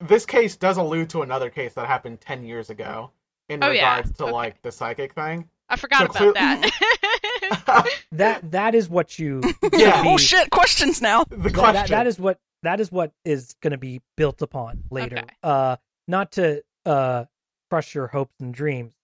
[0.00, 3.10] this case does allude to another case that happened ten years ago
[3.48, 3.96] in Oh, yeah.
[3.96, 4.32] regards to Okay.
[4.32, 5.48] like the psychic thing.
[5.68, 7.88] I forgot so about clear- that.
[8.12, 9.40] that that is what you
[9.72, 10.02] Yeah.
[10.06, 11.74] oh shit questions now the question.
[11.74, 15.18] that, that is what that is what is going to be built upon later.
[15.18, 15.26] Okay.
[15.42, 15.76] Uh,
[16.08, 17.24] not to uh
[17.70, 18.94] crush your hopes and dreams,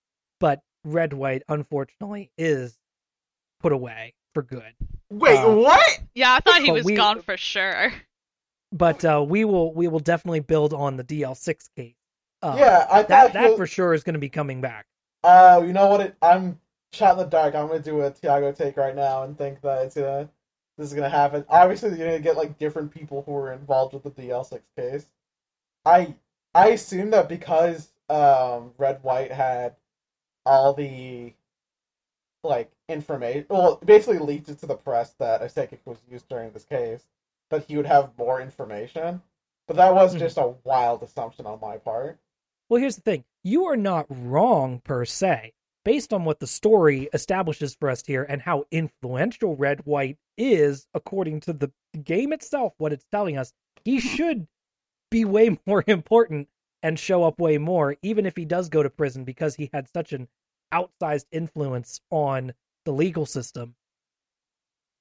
[0.41, 2.77] but Redd White unfortunately is
[3.61, 4.73] put away for good.
[5.11, 6.01] Wait, uh, what?
[6.15, 7.93] yeah, I thought he was we- gone for sure.
[8.73, 11.95] But uh, we will we will definitely build on the DL6 case.
[12.41, 14.87] Uh, yeah, I that that for sure is going to be coming back.
[15.23, 16.01] Uh, you know what?
[16.01, 16.59] It, I'm
[16.93, 17.55] shot in the dark.
[17.55, 20.29] I'm gonna do a Tiago take right now and think that it's gonna
[20.79, 21.45] this is gonna happen.
[21.49, 25.07] Obviously, you're gonna get like different people who are involved with the DL6 case.
[25.85, 26.15] I
[26.55, 29.75] I assume that because um Redd White had
[30.45, 31.33] all the
[32.43, 36.51] like information, well, basically leaked it to the press that a psychic was used during
[36.51, 37.05] this case,
[37.53, 39.23] that he would have more information.
[39.69, 40.19] But that was Mhm.
[40.19, 42.19] just a wild assumption on my part.
[42.69, 43.25] Well, here's the thing.
[43.45, 45.53] You are not wrong per se.
[45.85, 50.87] Based on what the story establishes for us here and how influential Redd White is,
[50.95, 51.73] according to the
[52.05, 53.53] game itself, what it's telling us,
[53.85, 54.47] he should
[55.11, 56.49] be way more important
[56.83, 59.89] and show up way more, even if he does go to prison because he had
[59.89, 60.29] such an
[60.73, 63.77] outsized influence on the legal system.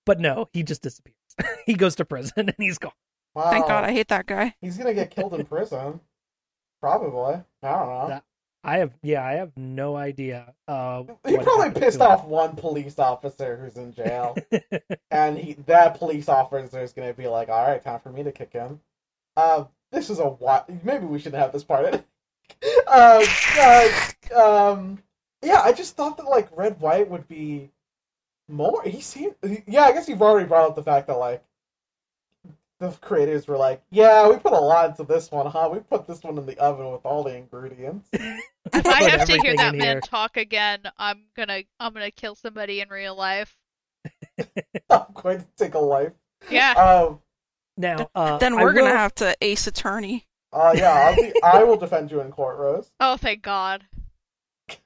[0.05, 1.15] But no, he just disappears.
[1.65, 2.91] he goes to prison and he's gone.
[3.33, 3.49] Wow.
[3.49, 6.01] thank god i hate that guy He's gonna get killed in prison.
[6.81, 7.35] Probably.
[7.63, 8.07] I don't know.
[8.09, 8.23] That-
[8.63, 10.53] I have, yeah, I have no idea.
[10.67, 12.11] Uh, he probably pissed to him.
[12.11, 14.37] off one police officer who's in jail,
[15.09, 18.31] and he that police officer is gonna be like, "All right, time for me to
[18.31, 18.79] kick him."
[19.35, 20.69] Uh, this is a what?
[20.85, 21.91] Maybe we shouldn't have this part.
[21.91, 22.03] in.
[22.85, 23.25] uh,
[23.59, 23.89] uh,
[24.39, 25.01] um,
[25.41, 27.71] yeah, I just thought that like Redd White would be
[28.51, 28.83] more.
[28.83, 29.35] He seemed,
[29.67, 29.83] yeah.
[29.83, 31.43] I guess you've already brought up the fact that like
[32.81, 35.69] the creators were like, "Yeah, we put a lot into this one, huh?
[35.71, 38.09] We put this one in the oven with all the ingredients."
[38.73, 40.01] If I have to hear that man here.
[40.01, 43.57] talk again, I'm gonna I'm gonna kill somebody in real life.
[44.89, 46.13] I'm going to take a life.
[46.49, 46.73] Yeah.
[46.73, 47.21] Um.
[47.75, 50.27] Now, uh, then we're gonna have to ace attorney.
[50.53, 50.73] Uh.
[50.75, 50.91] Yeah.
[50.91, 52.91] I'll be, I will defend you in court, Rose.
[52.99, 53.83] Oh, thank God.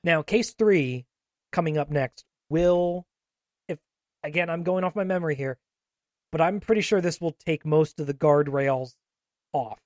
[0.06, 1.06] Now, case three
[1.52, 3.15] coming up next will, if
[4.26, 5.58] again, I'm going off my memory here,
[6.32, 8.96] but I'm pretty sure this will take most of the guardrails
[9.54, 9.80] off.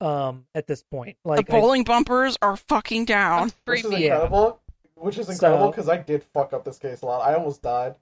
[0.00, 3.52] Um, at this point, like the I- bumpers are fucking down.
[3.64, 4.04] Which is me.
[4.06, 4.14] Yeah.
[4.14, 4.60] incredible.
[4.96, 7.26] Which is incredible So- because I did fuck up this case a lot.
[7.26, 7.94] I almost died.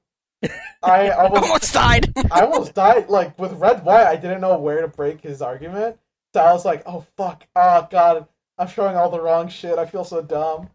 [0.82, 2.12] I almost, Almost died.
[2.32, 3.08] I almost died.
[3.08, 5.96] Like with Redd White, I didn't know where to break his argument.
[6.34, 7.46] So I was like, "Oh fuck!
[7.54, 8.26] Oh god!
[8.58, 9.78] I'm showing all the wrong shit.
[9.78, 10.70] I feel so dumb."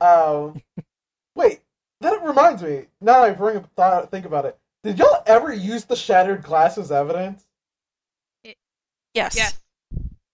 [0.00, 0.84] Um, wait,
[2.02, 2.84] that it reminds me.
[3.00, 4.58] Now that I bring up thought, think about it.
[4.84, 7.44] Did y'all ever use the shattered glass as evidence?
[8.44, 8.56] It,
[9.14, 9.36] yes.
[9.36, 9.58] Yes.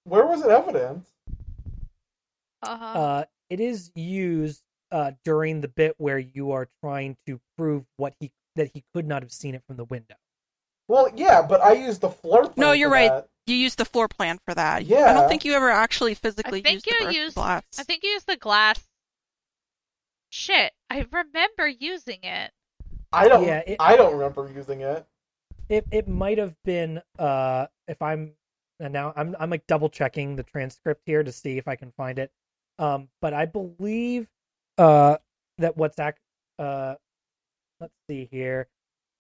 [0.05, 1.07] Where was it evidence?
[2.63, 2.85] Uh-huh.
[2.85, 8.15] uh, it is used uh during the bit where you are trying to prove what
[8.19, 10.17] he that he could not have seen it from the window.
[10.89, 12.55] Well, yeah, but I used the floor plan.
[12.57, 13.11] No, you're for right.
[13.11, 13.29] that.
[13.47, 14.87] You used the floor plan for that.
[14.87, 15.11] Yeah.
[15.11, 17.63] I don't think you ever actually physically I think used you burst used- glass.
[17.79, 18.83] I think you used the glass.
[20.31, 22.51] Shit, I remember using it.
[23.13, 23.45] I don't.
[23.45, 25.07] Yeah, it- I don't remember using it.
[25.69, 28.33] It it might have been uh if I'm
[28.81, 31.93] and now I'm I'm like double checking the transcript here to see if I can
[31.93, 32.31] find it.
[32.79, 34.29] Um, but I believe
[34.79, 35.19] uh
[35.59, 36.21] that what's act
[36.59, 36.95] uh
[37.81, 38.69] let's see here.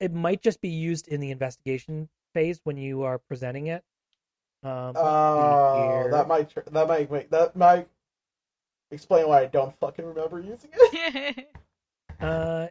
[0.00, 3.82] It might just be used in the investigation phase when you are presenting it.
[4.62, 7.88] Um, Oh, that might that might make that might
[8.90, 11.48] explain why I don't fucking remember using it.
[12.20, 12.66] Uh,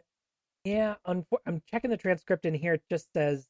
[0.64, 0.96] yeah.
[1.06, 2.74] Unfor- I'm checking the transcript in here.
[2.74, 3.46] It just says,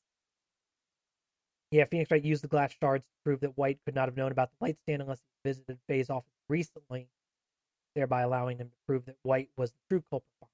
[1.73, 4.31] yeah, Phoenix Wright used the glass shards to prove that White could not have known
[4.31, 7.09] about the light stand unless he visited Fey's office recently,
[7.97, 10.51] thereby allowing him to prove that White was the true culprit.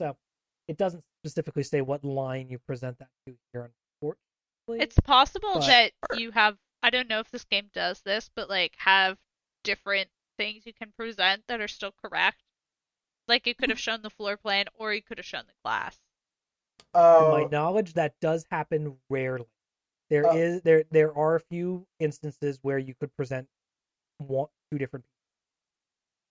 [0.00, 0.16] So,
[0.66, 3.70] it doesn't specifically say what line you present that to here,
[4.00, 4.82] unfortunately.
[4.82, 8.48] It's possible But- that you have I don't know if this game does this, but
[8.48, 9.18] like have
[9.62, 10.08] different
[10.40, 12.42] things you can present that are still correct.
[13.28, 15.98] Like you could have shown the floor plan or you could have shown the glass.
[17.18, 19.46] to Oh, my knowledge, that does happen rarely.
[20.10, 20.36] There Oh.
[20.36, 23.48] is there there are a few instances where you could present
[24.18, 25.06] one two different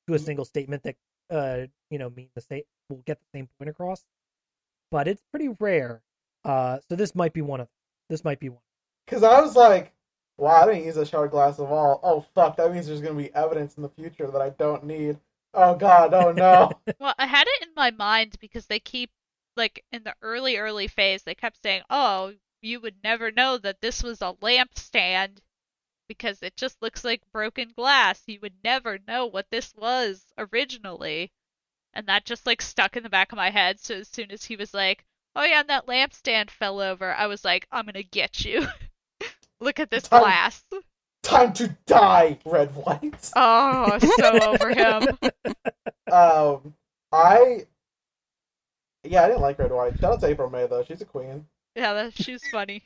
[0.08, 0.20] to a Mm.
[0.20, 0.96] single statement that
[1.30, 4.06] uh you know mean the same will get the same point across,
[4.92, 6.04] but it's pretty rare.
[6.46, 7.70] Uh, so this might be one of
[8.10, 8.62] this might be one.
[9.06, 9.94] because I was like,
[10.40, 12.00] wow, I didn't use a shard glass of all.
[12.04, 15.18] Oh fuck, that means there's gonna be evidence in the future that I don't need.
[15.54, 16.72] Oh god, oh no.
[17.00, 19.12] Well, I had it in my mind because they keep
[19.56, 23.82] like in the early early phase they kept saying, "Oh, you would never know that
[23.82, 25.40] this was a lampstand
[26.08, 28.24] because it just looks like broken glass.
[28.28, 31.32] You would never know what this was originally."
[31.94, 33.80] And that just like stuck in the back of my head.
[33.80, 37.28] So as soon as he was like, "Oh yeah, and that lampstand fell over," I
[37.28, 38.68] was like, "I'm gonna get you."
[39.62, 40.64] Look at this Time- glass.
[41.22, 43.30] Time to die, Redd White.
[43.36, 45.18] Oh, so over him.
[46.12, 46.74] Um,
[47.12, 47.66] I.
[49.04, 50.00] Yeah, I didn't like Redd White.
[50.00, 50.84] Shout out to April May though.
[50.84, 51.46] She's a queen.
[51.76, 52.84] Yeah, that, she was funny.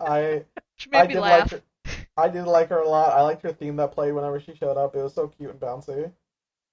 [0.00, 0.44] I
[0.76, 1.52] She I made me did laugh.
[1.52, 1.62] like her.
[2.16, 3.12] I did like her a lot.
[3.12, 4.94] I liked her theme that played whenever she showed up.
[4.94, 6.12] It was so cute and bouncy.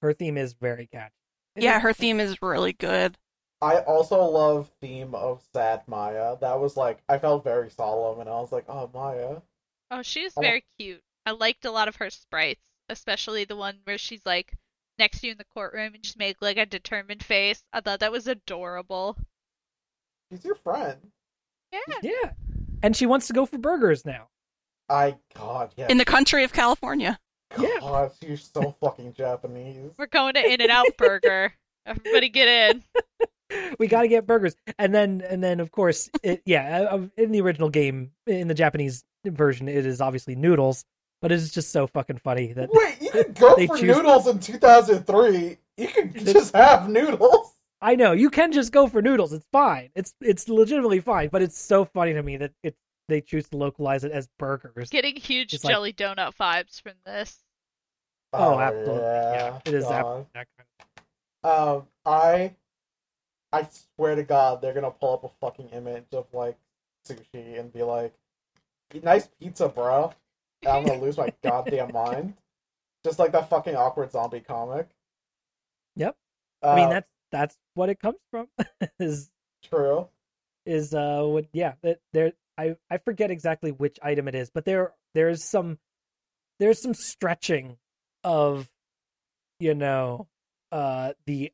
[0.02, 1.14] Her theme is very catchy.
[1.56, 3.18] Yeah, her theme is really good.
[3.66, 6.36] I also love theme of sad Maya.
[6.40, 9.38] That was like I felt very solemn, and I was like, oh Maya.
[9.92, 10.42] Oh, she's Oh.
[10.42, 11.02] very cute.
[11.26, 14.54] I liked a lot of her sprites, especially the one where she's like
[15.00, 17.64] next to you in the courtroom and just make like a determined face.
[17.74, 19.18] I thought that was adorable.
[20.32, 21.12] She's your friend.
[21.74, 21.80] Yeah.
[22.04, 22.32] Yeah,
[22.84, 24.28] and she wants to go for burgers now.
[24.88, 25.88] I God yeah.
[25.90, 27.20] In the country of California.
[27.60, 27.80] Yeah.
[27.80, 29.92] God, you're so fucking Japanese.
[29.98, 31.54] We're going to In and Out Burger.
[31.86, 32.84] Everybody get in.
[33.80, 37.32] we got to get burgers, and then and then of course, it, yeah, uh, in
[37.32, 40.86] the original game, in the Japanese version, it is obviously noodles,
[41.22, 44.28] but it's just so fucking funny that Wait, you could go They for choose- noodles
[44.28, 45.58] in 2003.
[45.78, 47.52] You could just have noodles.
[47.82, 49.34] I know you can just go for noodles.
[49.34, 49.90] It's fine.
[49.96, 52.76] It's it's legitimately fine, but it's so funny to me that it
[53.08, 54.90] they choose to localize it as burgers.
[54.90, 57.38] Getting huge It's like- jelly donut vibes from this.
[58.34, 59.02] oh, absolutely.
[59.04, 62.56] Yeah, it is absolutely that kind Um, I,
[63.56, 66.58] I swear to God, they're gonna pull up a fucking image of like
[67.08, 68.14] sushi and be like,
[69.02, 70.14] "Nice pizza, bro."
[70.64, 72.34] And I'm gonna lose my goddamn mind,
[73.06, 74.90] just like that fucking awkward zombie comic.
[75.96, 76.18] Yep.
[76.62, 78.50] Uh, I mean that's that's what it comes from.
[79.00, 79.32] is
[79.64, 80.10] true.
[80.66, 84.66] is uh what yeah that they're I I forget exactly which item it is, but
[84.66, 85.80] there there's some
[86.60, 87.78] there's some stretching
[88.22, 88.70] of
[89.62, 90.28] you know
[90.74, 91.54] uh the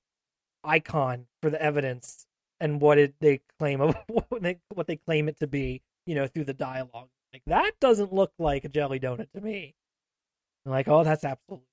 [0.64, 2.28] icon for the evidence
[2.60, 6.16] and what it they claim of what they what they claim it to be, you
[6.16, 7.10] know, through the dialogue.
[7.34, 9.76] Like that doesn't look like a jelly donut to me.
[10.66, 11.66] I'm like, oh, that's absolutely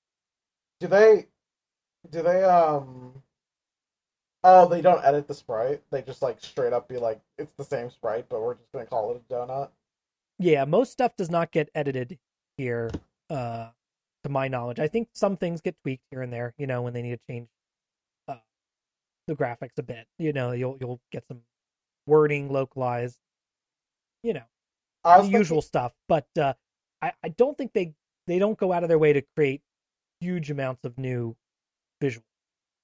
[0.80, 1.26] Do they?
[2.11, 2.45] Do they?
[2.45, 3.22] Um.
[4.45, 5.82] Oh, they don't edit the sprite.
[5.91, 8.86] They just like straight up be like, it's the same sprite, but we're just gonna
[8.86, 9.70] call it a donut.
[10.39, 10.64] yeah.
[10.64, 12.18] Most stuff does not get edited
[12.57, 12.91] here,
[13.30, 13.70] uh,
[14.24, 14.78] to my knowledge.
[14.80, 16.55] I think some things get tweaked here and there.
[16.59, 17.49] You know, when they need to change
[19.28, 20.06] the graphics a bit.
[20.18, 21.42] You know, you'll you'll get some
[22.06, 23.18] wording localized.
[24.24, 24.42] You know,
[25.04, 25.92] I the was usual stuff.
[26.08, 26.54] But uh,
[27.00, 27.94] I I don't think they
[28.26, 29.62] they don't go out of their way to create
[30.20, 31.36] huge amounts of new
[32.00, 32.24] visual.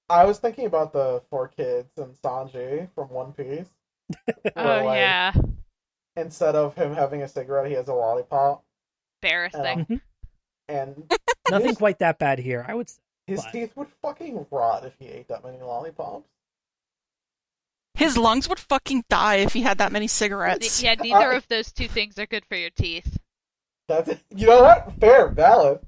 [0.09, 3.69] I was thinking about the 4Kids and Sanji from One Piece.
[4.55, 5.33] Oh like, yeah,
[6.17, 8.63] Instead of him having a cigarette, he has a lollipop,
[9.23, 9.87] embarrassing.
[9.87, 10.01] Mhm.
[10.69, 11.13] and
[11.51, 12.91] Nothing his, quite that bad here, I would
[13.27, 16.29] his but- teeth would fucking rot if he ate that many lollipops.
[17.95, 20.83] His lungs would fucking die if he had that many cigarettes.
[20.83, 23.19] yeah, neither I- of those two things are good for your teeth.
[23.87, 24.93] That's you know what?
[24.99, 25.79] Fair, valid.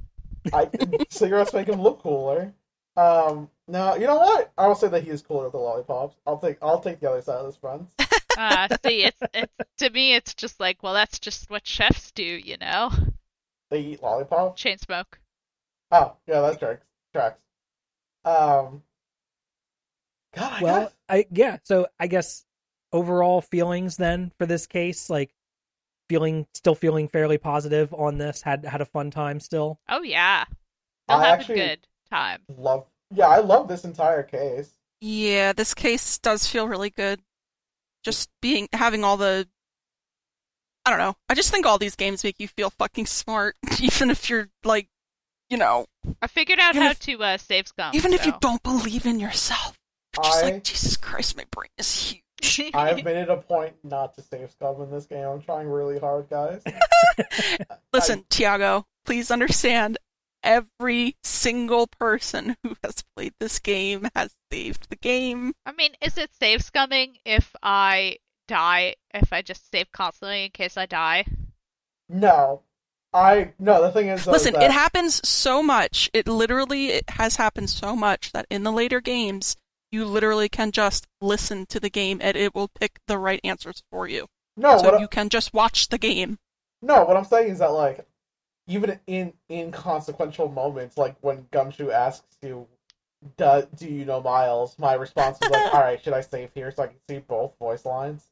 [0.52, 0.68] I
[1.11, 2.52] cigarettes make him look cooler.
[2.96, 4.52] Um, no, you know what?
[4.57, 6.16] I will say that he is cooler with the lollipops.
[6.26, 7.90] I'll take I'll take the other side of this fence.
[8.36, 12.22] Uh, see, it's it's to me, it's just like, well, that's just what chefs do,
[12.22, 12.90] you know.
[13.70, 14.61] They eat lollipops.
[14.61, 15.18] Chain smoke.
[15.90, 16.84] Oh, yeah, that tracks.
[17.14, 17.40] Tracks.
[18.24, 18.82] Um.
[20.37, 21.59] God, I Well, guess- I yeah.
[21.64, 22.45] So I guess
[22.93, 25.32] overall feelings then for this case, like
[26.09, 28.43] feeling still feeling fairly positive on this.
[28.43, 29.80] Had had a fun time still.
[29.89, 30.45] Oh yeah,
[31.09, 32.43] they'll I have a good time.
[32.57, 32.87] love.
[33.14, 34.70] Yeah, I love this entire case.
[35.01, 37.20] Yeah, this case does feel really good.
[38.05, 39.49] Just being having all the
[40.84, 41.16] I don't know.
[41.28, 44.89] I just think all these games make you feel fucking smart, even if you're like,
[45.51, 45.87] you know,
[46.22, 47.91] I figured out how if- to uh, save scum.
[47.95, 49.76] even if you don't believe in yourself.
[50.17, 52.11] You're just I- like, Jesus Christ, my brain is
[52.43, 52.75] huge.
[52.75, 55.25] I've made it a point not to save scum in this game.
[55.25, 56.62] I'm trying really hard, guys.
[57.93, 59.99] Listen, Tiago, please understand.
[60.43, 65.55] Every single person who has played this game has saved the game.
[65.64, 68.95] I mean, is it save scumming if I die?
[69.12, 71.25] If I just save constantly in case I die?
[72.09, 72.62] No,
[73.12, 73.83] I no.
[73.83, 76.11] The thing is, though, Listen, that, it happens so much.
[76.12, 79.57] It literally it has happened so much that in the later games,
[79.97, 83.82] you literally can just listen to the game and it will pick the right answers
[83.90, 84.26] for you.
[84.57, 84.76] no.
[84.76, 86.38] so you can just watch the game.
[86.82, 88.07] No, what I'm saying is that like
[88.68, 92.66] even in inconsequential moments, like when Gumshoe asks you,
[93.36, 96.70] "Do do you know Miles?" My response is like, "All right, should I save here
[96.70, 98.26] so I can see both voice lines?"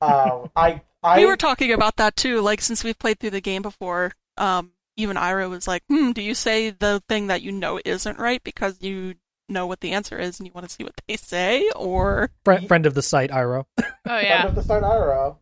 [0.00, 2.40] Um, I I we were talking about that too.
[2.40, 6.22] Like since we've played through the game before, um, even Iro was like, "Hmm, do
[6.22, 9.16] you say the thing that you know isn't right because you
[9.48, 12.66] know what the answer is and you want to see what they say, or Friend,
[12.68, 13.66] friend of the site, Iro.
[13.78, 14.20] Oh yeah.
[14.46, 14.50] yeah.
[14.50, 15.38] to start Iro.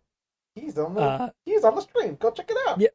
[0.55, 2.17] He's on the Uh, he's on the stream.
[2.17, 2.81] Go check it out.
[2.81, 2.89] Yeah.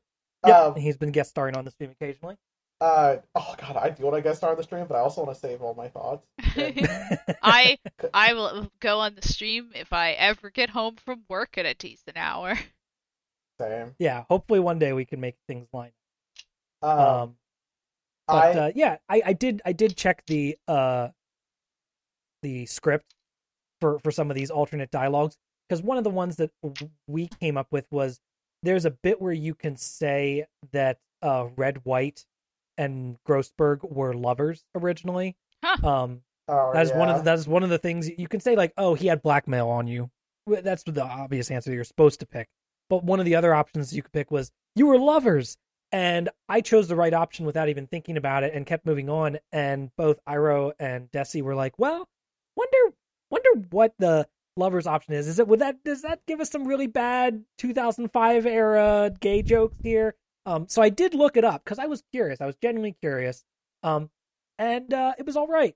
[0.48, 2.36] Yeah, Um, he's been guest starring on the stream occasionally.
[2.82, 5.24] uh, oh god, I do want to guest star on the stream, but I also
[5.24, 6.26] want to save all my thoughts.
[7.44, 7.78] I
[8.12, 11.76] I will go on the stream if I ever get home from work at a
[11.76, 12.58] decent hour.
[13.60, 13.94] Same.
[14.00, 15.92] yeah, hopefully one day we can make things line.
[16.82, 17.00] Um.
[17.00, 17.36] Um,
[18.32, 21.10] but I uh, yeah, I, I did I did check the uh
[22.42, 23.16] the script
[23.80, 26.52] for for some of these alternate dialogues because one of the ones that
[27.08, 28.20] we came up with was
[28.64, 32.26] there's a bit where you can say that uh Redd White
[32.78, 35.36] and Grossberg were lovers originally.
[35.64, 35.88] Huh.
[35.88, 38.40] Um oh, that is one of the, that is one of the things you can
[38.40, 40.10] say like oh he had blackmail on you.
[40.48, 42.48] That's the obvious answer you're supposed to pick.
[42.90, 45.58] But one of the other options you could pick was you were lovers
[45.92, 49.40] and I chose the right option without even thinking about it and kept moving on.
[49.52, 52.08] And both Iro and Dessy were like, "Well,
[52.56, 52.96] wonder,
[53.30, 54.28] wonder what the
[54.58, 55.28] lovers option is.
[55.28, 59.78] Is it would that does that give us some really bad 2005 era gay jokes
[59.84, 60.16] here?"
[60.46, 62.42] Um, so I did look it up because I was curious.
[62.42, 63.44] I was genuinely curious.
[63.84, 64.10] Um,
[64.58, 65.76] and uh, it was all right.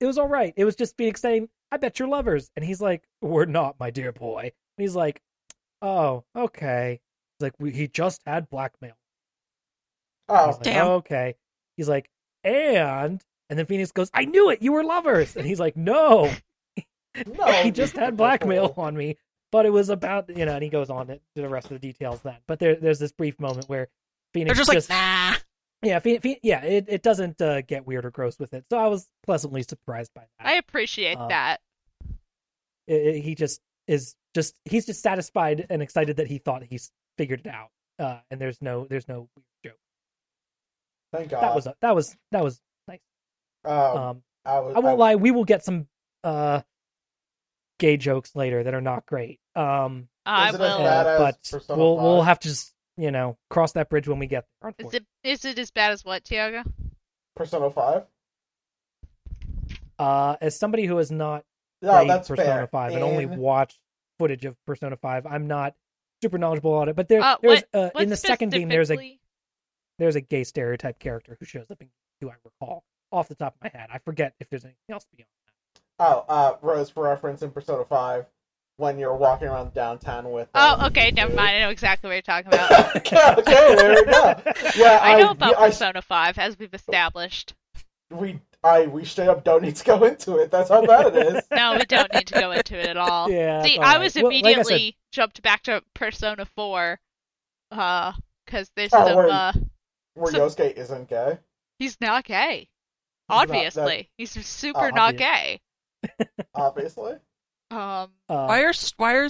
[0.00, 0.54] It was all right.
[0.56, 3.90] It was just Phoenix saying, "I bet you're lovers," and he's like, "We're not, my
[3.90, 5.20] dear boy." And he's like,
[5.82, 7.00] "Oh, okay."
[7.38, 8.94] He's like, "He just had blackmail."
[10.30, 10.86] Oh, He's like, Damn.
[10.88, 11.34] okay.
[11.76, 12.10] He's like,
[12.44, 15.36] and and then Phoenix goes, I knew it, you were lovers.
[15.36, 16.32] And he's like, No,
[17.26, 19.16] no, he just had blackmail on me.
[19.52, 21.86] But it was about you know, and he goes on to the rest of the
[21.92, 22.36] details then.
[22.46, 23.88] But there there's this brief moment where
[24.32, 25.36] Phoenix they're just like, nah.
[25.82, 28.64] yeah, Phoenix, Phoenix- yeah, it, it doesn't uh, get weird or gross with it.
[28.70, 30.46] So I was pleasantly surprised by that.
[30.46, 31.60] I appreciate Uh, that.
[32.86, 36.92] It- it- he just is just he's just satisfied and excited that he thought he's
[37.18, 37.70] figured it out.
[37.98, 39.78] Uh, and there's no there's no weird joke.
[41.12, 41.42] Thank God.
[41.42, 43.00] That was that was that was nice.
[43.64, 45.86] Um, Um, I, was, I won't lie, we will get some
[46.24, 46.60] uh
[47.78, 49.40] gay jokes later that are not great.
[49.56, 50.86] Um, I Is it as will.
[50.86, 54.46] uh, but we'll we'll have to just you know cross that bridge when we get
[54.62, 54.74] there.
[54.78, 56.62] Is it is it as bad as what, Tiago?
[57.36, 58.04] Persona Five.
[59.98, 61.44] Uh, as somebody who has not
[61.82, 62.66] No, played that's Persona fair.
[62.68, 63.78] 5 and only In- watched
[64.18, 65.74] footage of Persona 5, I'm not
[66.22, 66.96] super knowledgeable on it.
[66.96, 69.19] But there, Uh, there's what- uh, in the second game there's a specifically-
[70.00, 71.88] there's a gay stereotype character who shows up in
[72.20, 73.88] who I recall off the top of my head.
[73.92, 75.80] I forget if there's anything else beyond that.
[76.04, 78.24] Oh, uh, Rose, for reference, in Persona Five,
[78.78, 80.48] when you're walking around downtown with.
[80.54, 81.56] Oh, um, okay, never mind.
[81.56, 82.96] I know exactly what you're talking about.
[82.96, 84.34] okay, okay, there we go.
[84.76, 87.54] Yeah, I know about I, Persona 5, as we've established.
[88.10, 90.50] we, I, we straight up don't need to go into it.
[90.50, 91.42] That's how bad it is.
[91.52, 93.30] No, we don't need to go into it at all.
[93.30, 93.62] Yeah.
[93.62, 94.00] See, it's I right.
[94.00, 96.98] was Well, like I said, immediately jumped back to Persona 4,
[97.72, 98.12] uh,
[98.46, 99.52] because there's Oh, some, uh,
[100.20, 101.38] Where So- Yosuke isn't gay.
[101.78, 102.68] he's not gay.
[103.28, 105.20] not- that- Obviously, he's super Oh, not obvious.
[105.20, 105.60] gay.
[106.54, 107.12] Obviously.
[107.70, 109.28] Um, uh, Why are why are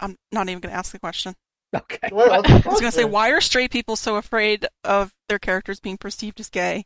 [0.00, 1.34] I'm not even gonna ask the question.
[1.74, 2.08] okay.
[2.12, 5.40] Wait, what's the I was gonna say why are straight people so afraid of their
[5.40, 6.84] characters being perceived as gay?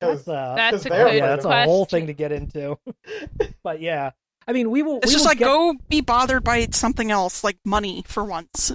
[0.00, 2.78] That's uh, that's a they're good yeah, that's a whole thing to get into.
[3.62, 4.12] but yeah,
[4.46, 4.98] I mean, we will.
[4.98, 8.24] It's we just will like get, go be bothered by something else, like money for
[8.24, 8.72] once.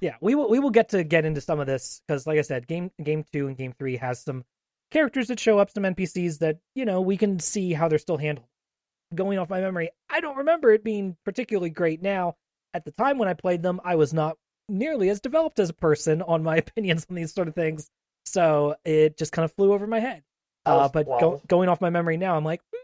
[0.00, 0.48] Yeah, we will.
[0.48, 3.24] We will get to get into some of this because, like I said, game game
[3.32, 4.44] two and game three has some
[4.90, 8.18] characters that show up, some NPCs that you know we can see how they're still
[8.18, 8.46] handled.
[9.14, 12.00] Going off my memory, I don't remember it being particularly great.
[12.00, 12.36] Now,
[12.74, 14.36] at the time when I played them, I was not
[14.68, 17.90] nearly as developed as a person on my opinions on these sort of things,
[18.24, 20.22] so it just kind of flew over my head.
[20.66, 22.80] Uh, but go, going off my memory now, I'm like, "Hmm,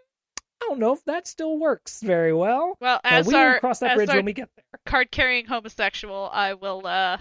[0.62, 2.76] I don't know if that still works very well.
[2.80, 4.64] well, But as we our, will cross that bridge our when we get there.
[4.86, 7.18] Card carrying homosexual, I will, uh,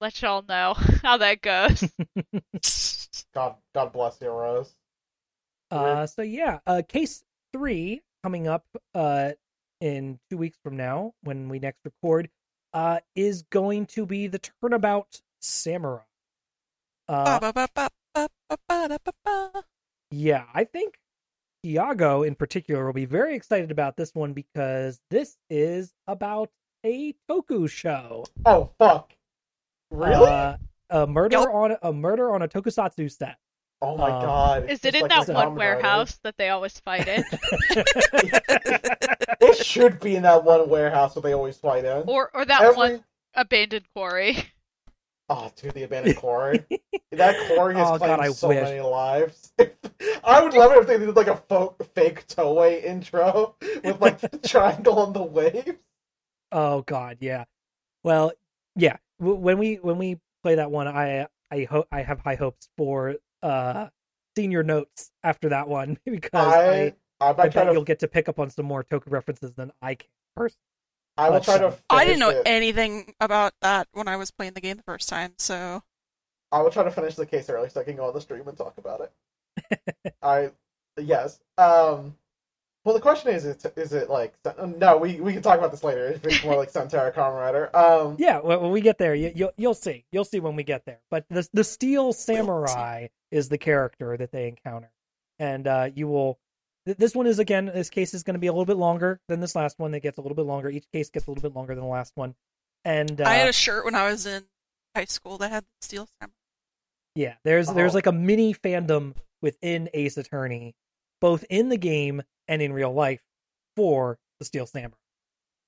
[0.00, 1.84] let y'all know how that goes.
[3.34, 4.74] God, God bless you, Rose.
[5.70, 7.22] Uh, so yeah, uh, case
[7.52, 9.30] three coming up uh
[9.80, 12.28] in two weeks from now when we next record
[12.72, 16.02] uh is going to be the turnabout samurai.
[17.08, 19.62] Uh, Ba, ba, ba, ba, ba, ba, da, ba, ba.
[20.10, 20.94] yeah, I think
[21.64, 26.50] Tiago in particular will be very excited about this one because this is about
[26.84, 28.24] a toku show.
[28.44, 29.12] Oh fuck.
[29.90, 30.26] Really?
[30.30, 30.56] Uh,
[30.90, 31.48] a murder Yup.
[31.54, 33.36] on a murder on a tokusatsu set.
[33.82, 34.70] oh my um, god.
[34.70, 37.24] Is it in like that one Kamen warehouse that they always fight in?
[39.38, 42.04] It should be in that one warehouse that they always fight in.
[42.06, 42.76] Or or that Every...
[42.76, 43.04] one
[43.34, 44.36] abandoned quarry?
[45.28, 46.64] Oh, dude, the abandoned quarry.
[47.10, 48.62] that quarry has Oh, claimed God, I so wish.
[48.62, 49.52] many lives.
[50.22, 54.20] I would love it if they did like a folk, fake Toei intro with like
[54.20, 55.72] the triangle on the waves.
[56.52, 57.44] Oh God, yeah.
[58.02, 58.32] Well,
[58.74, 58.96] yeah.
[59.20, 62.68] W- when we when we play that one, I I hope I have high hopes
[62.76, 63.88] for uh
[64.36, 68.08] senior notes after that one because I I, I, I, bet to, you'll get to
[68.08, 70.60] pick up on some more toku references than I can personally.
[71.18, 71.76] I will try to.
[71.88, 72.42] I didn't know it.
[72.44, 75.82] anything about that when I was playing the game the first time, so
[76.52, 78.46] I will try to finish the case early so I can go on the stream
[78.46, 80.14] and talk about it.
[80.22, 80.50] I
[80.98, 81.40] yes.
[81.56, 82.14] Um.
[82.86, 84.32] Well, the question is, is, is it like
[84.78, 84.96] no?
[84.96, 86.06] We we can talk about this later.
[86.06, 87.76] If it's more like Santara Kamen Rider.
[87.76, 88.14] Um.
[88.16, 90.04] Yeah, when, when we get there, you, you'll you'll see.
[90.12, 91.00] You'll see when we get there.
[91.10, 94.92] But the the steel samurai is the character that they encounter,
[95.40, 96.38] and uh, you will.
[96.84, 97.66] This one is again.
[97.66, 99.92] This case is going to be a little bit longer than this last one.
[99.92, 100.70] It gets a little bit longer.
[100.70, 102.36] Each case gets a little bit longer than the last one,
[102.84, 104.44] and uh, I had a shirt when I was in
[104.94, 106.32] high school that had the steel samurai.
[107.16, 107.96] Yeah, there's there's Oh.
[107.96, 110.76] like a mini fandom within Ace Attorney,
[111.20, 113.20] both in the game and in real life,
[113.76, 114.94] for the Steel Samurai.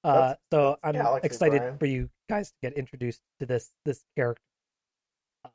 [0.04, 1.78] Uh, so I'm Galaxy excited Brain.
[1.78, 4.42] for you guys to get introduced to this this character.
[5.44, 5.48] Uh,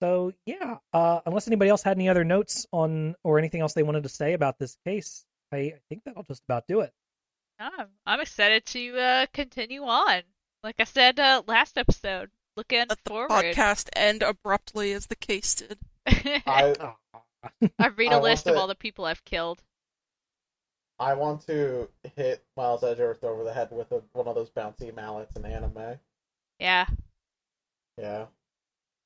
[0.00, 3.82] So yeah, uh, unless anybody else had any other notes on or anything else they
[3.82, 6.92] wanted to say about this case, I, I think that'll just about do it.
[7.58, 10.22] I'm, I'm excited to uh, continue on.
[10.62, 13.30] Like I said uh, last episode, looking Let the forward.
[13.30, 15.78] podcast end abruptly as the case did.
[16.46, 16.94] I Aw.
[17.78, 19.62] I read I a want list of to- all the people I've killed.
[21.00, 24.94] I want to hit Miles Edgeworth over the head with a, one of those bouncy
[24.94, 25.98] mallets in anime.
[26.58, 26.86] Yeah.
[27.96, 28.26] Yeah.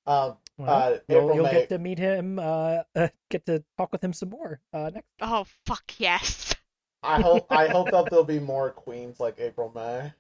[0.06, 0.36] Um.
[0.58, 4.02] Well, Uh, you'll, you'll May- get to meet him, uh, uh, get to talk with
[4.02, 5.06] him some more uh, next.
[5.20, 6.54] Oh fuck yes.
[7.02, 10.12] I hope I hope that there'll be more queens like April May.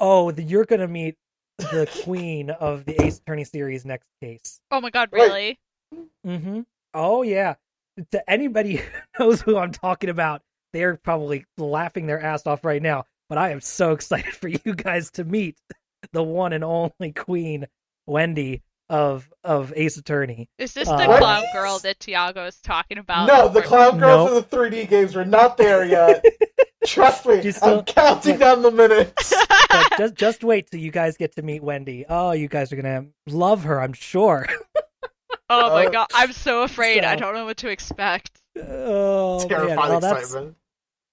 [0.00, 1.16] Oh, the, you're gonna meet
[1.58, 4.60] the queen of the Ace Attorney series next case.
[4.70, 5.20] Oh my god, Wait.
[5.20, 5.58] really?
[6.26, 6.60] Mm-hmm.
[6.94, 7.54] Oh yeah.
[8.12, 8.76] To anybody
[9.16, 10.42] who knows who I'm talking about,
[10.72, 13.04] they're probably laughing their ass off right now.
[13.28, 15.56] But I am so excited for you guys to meet
[16.12, 17.66] the one and only Queen
[18.06, 20.48] Wendy of of Ace Attorney.
[20.58, 21.18] Is this Uh, the What?
[21.20, 23.26] clown girl that Tiago is talking about?
[23.28, 24.36] no, the before- Clown Girls No.
[24.36, 26.22] and the 3D games are not there yet.
[26.86, 29.32] Trust me, still- I'm counting down the minutes.
[29.96, 32.04] Just just wait till you guys get to meet Wendy.
[32.06, 34.46] Oh, you guys are gonna love her, I'm sure.
[35.50, 37.04] Oh my Uh, god, I'm so afraid.
[37.04, 38.40] I don't know what to expect.
[38.56, 40.56] oh Terrifying well, that's excitement.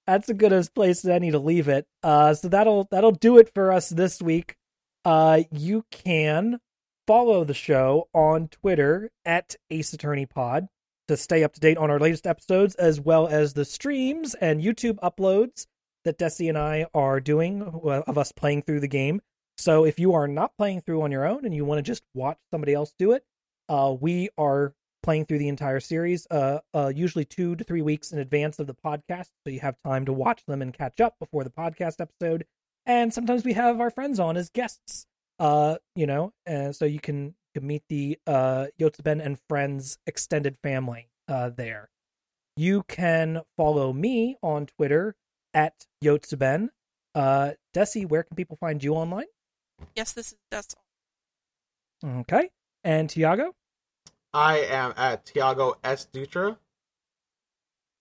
[0.07, 1.85] that's a good as place as any to leave it.
[2.03, 4.55] Uh, so that'll that'll do it for us this week.
[5.03, 6.59] Uh, you can
[7.07, 10.67] follow the show on Twitter at Ace Attorney Pod
[11.07, 14.61] to stay up to date on our latest episodes, as well as the streams and
[14.61, 15.65] YouTube uploads
[16.05, 19.21] that Dessy and I are doing uh, of us playing through the game.
[19.57, 22.03] So if you are not playing through on your own and you want to just
[22.13, 23.23] watch somebody else do it,
[23.69, 24.73] uh, we are
[25.03, 28.67] playing through the entire series, uh, uh, usually two to three weeks in advance of
[28.67, 31.99] the podcast, so you have time to watch them and catch up before the podcast
[31.99, 32.45] episode.
[32.85, 35.05] And sometimes we have our friends on as guests,
[35.39, 40.57] uh, you know, and so you can, can meet the uh, Yotsuben and Friends extended
[40.63, 41.89] family uh, there.
[42.57, 45.15] You can follow me on Twitter
[45.53, 46.69] at Yotsuben.
[47.15, 49.25] Uh, Dessy, where can people find you online?
[49.95, 50.75] Yes, this is that's
[52.03, 52.49] Okay.
[52.83, 53.53] And Tiago?
[54.33, 56.07] I am at Tiago S.
[56.11, 56.57] Dutra.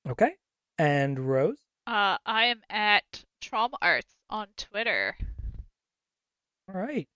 [0.08, 0.32] Okay.
[0.78, 1.58] And Rose?
[1.86, 5.16] Uh, I am at Trauma Arts on Twitter.
[6.72, 7.08] All right.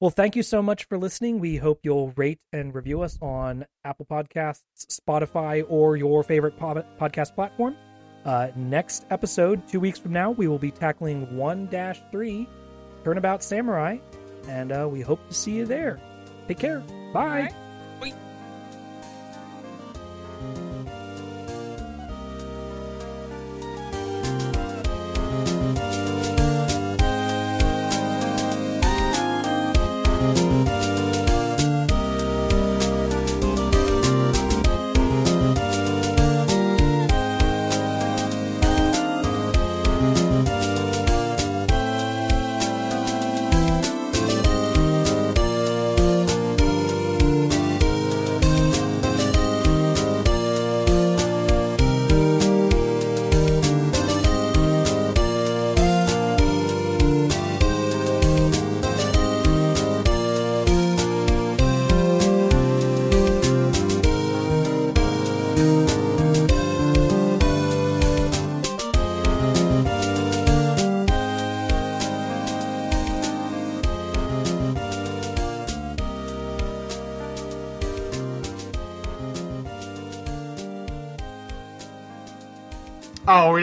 [0.00, 1.38] Well, thank you so much for listening.
[1.38, 6.84] We hope you'll rate and review us on Apple Podcasts, Spotify, or your favorite pod-
[7.00, 7.76] podcast platform.
[8.26, 11.68] Uh, next episode, two weeks from now, we will be tackling 1
[12.10, 12.48] 3
[13.04, 13.96] Turnabout Samurai,
[14.48, 16.00] and uh, we hope to see you there.
[16.48, 16.80] Take care.
[17.12, 17.22] Bye.
[17.22, 17.52] Alright.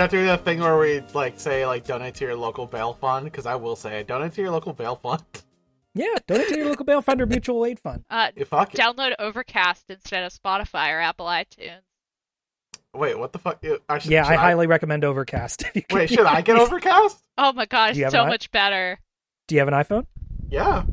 [0.03, 2.91] We're not doing that thing where we like say like donate to your local bail
[2.93, 5.23] fund because I will say donate to your local bail fund.
[5.95, 8.03] Yeah, donate to your local bail fund or mutual aid fund.
[8.09, 8.79] Uh, If fuck it.
[8.81, 11.81] download Overcast instead of Spotify or Apple iTunes.
[12.95, 13.63] Wait, what the fuck?
[13.87, 15.63] I should, Yeah, should I highly recommend Overcast.
[15.75, 17.23] If can- Wait, should I get Overcast?
[17.37, 18.99] Oh my god, Do you it's have so an much better.
[19.47, 20.05] Do you have an iPhone?
[20.49, 20.83] Yeah.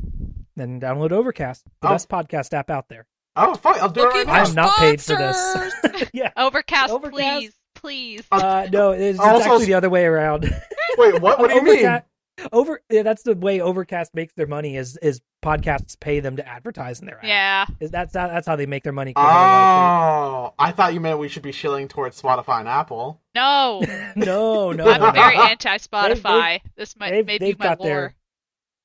[0.55, 1.91] Then download Overcast, the Oh.
[1.91, 3.07] best podcast app out there.
[3.35, 3.81] Oh, fuck!
[3.81, 4.49] I'll do it Looking right I now.
[4.49, 6.09] am not paid for this.
[6.13, 6.31] Yeah.
[6.37, 7.13] Overcast, Overcast.
[7.39, 8.23] please, please.
[8.31, 10.43] Uh, no, it's, it's Also- actually the other way around.
[10.97, 11.39] Wait, what?
[11.39, 12.01] What do you mean?
[12.51, 16.47] Over yeah, that's the way Overcast makes their money is is podcasts pay them to
[16.47, 17.23] advertise in their app.
[17.23, 17.65] Yeah.
[17.79, 19.13] Is that's that's how they make their money.
[19.15, 19.35] otherwise
[20.49, 23.21] Oh, I thought you meant we should be shilling towards Spotify and Apple.
[23.35, 23.81] No,
[24.15, 25.11] no, no, I'm no, no.
[25.11, 26.61] very anti-Spotify.
[26.75, 27.87] This might they've- maybe they've my got lore.
[27.89, 28.15] their-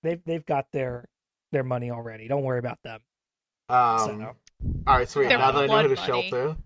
[0.02, 1.08] they've they've got their
[1.52, 2.28] their money already.
[2.28, 3.00] Don't worry about them.
[3.70, 4.36] Um, So
[4.86, 5.28] all right, sweet.
[5.28, 6.30] Their Now that I know who to blood shill money.
[6.30, 6.56] to.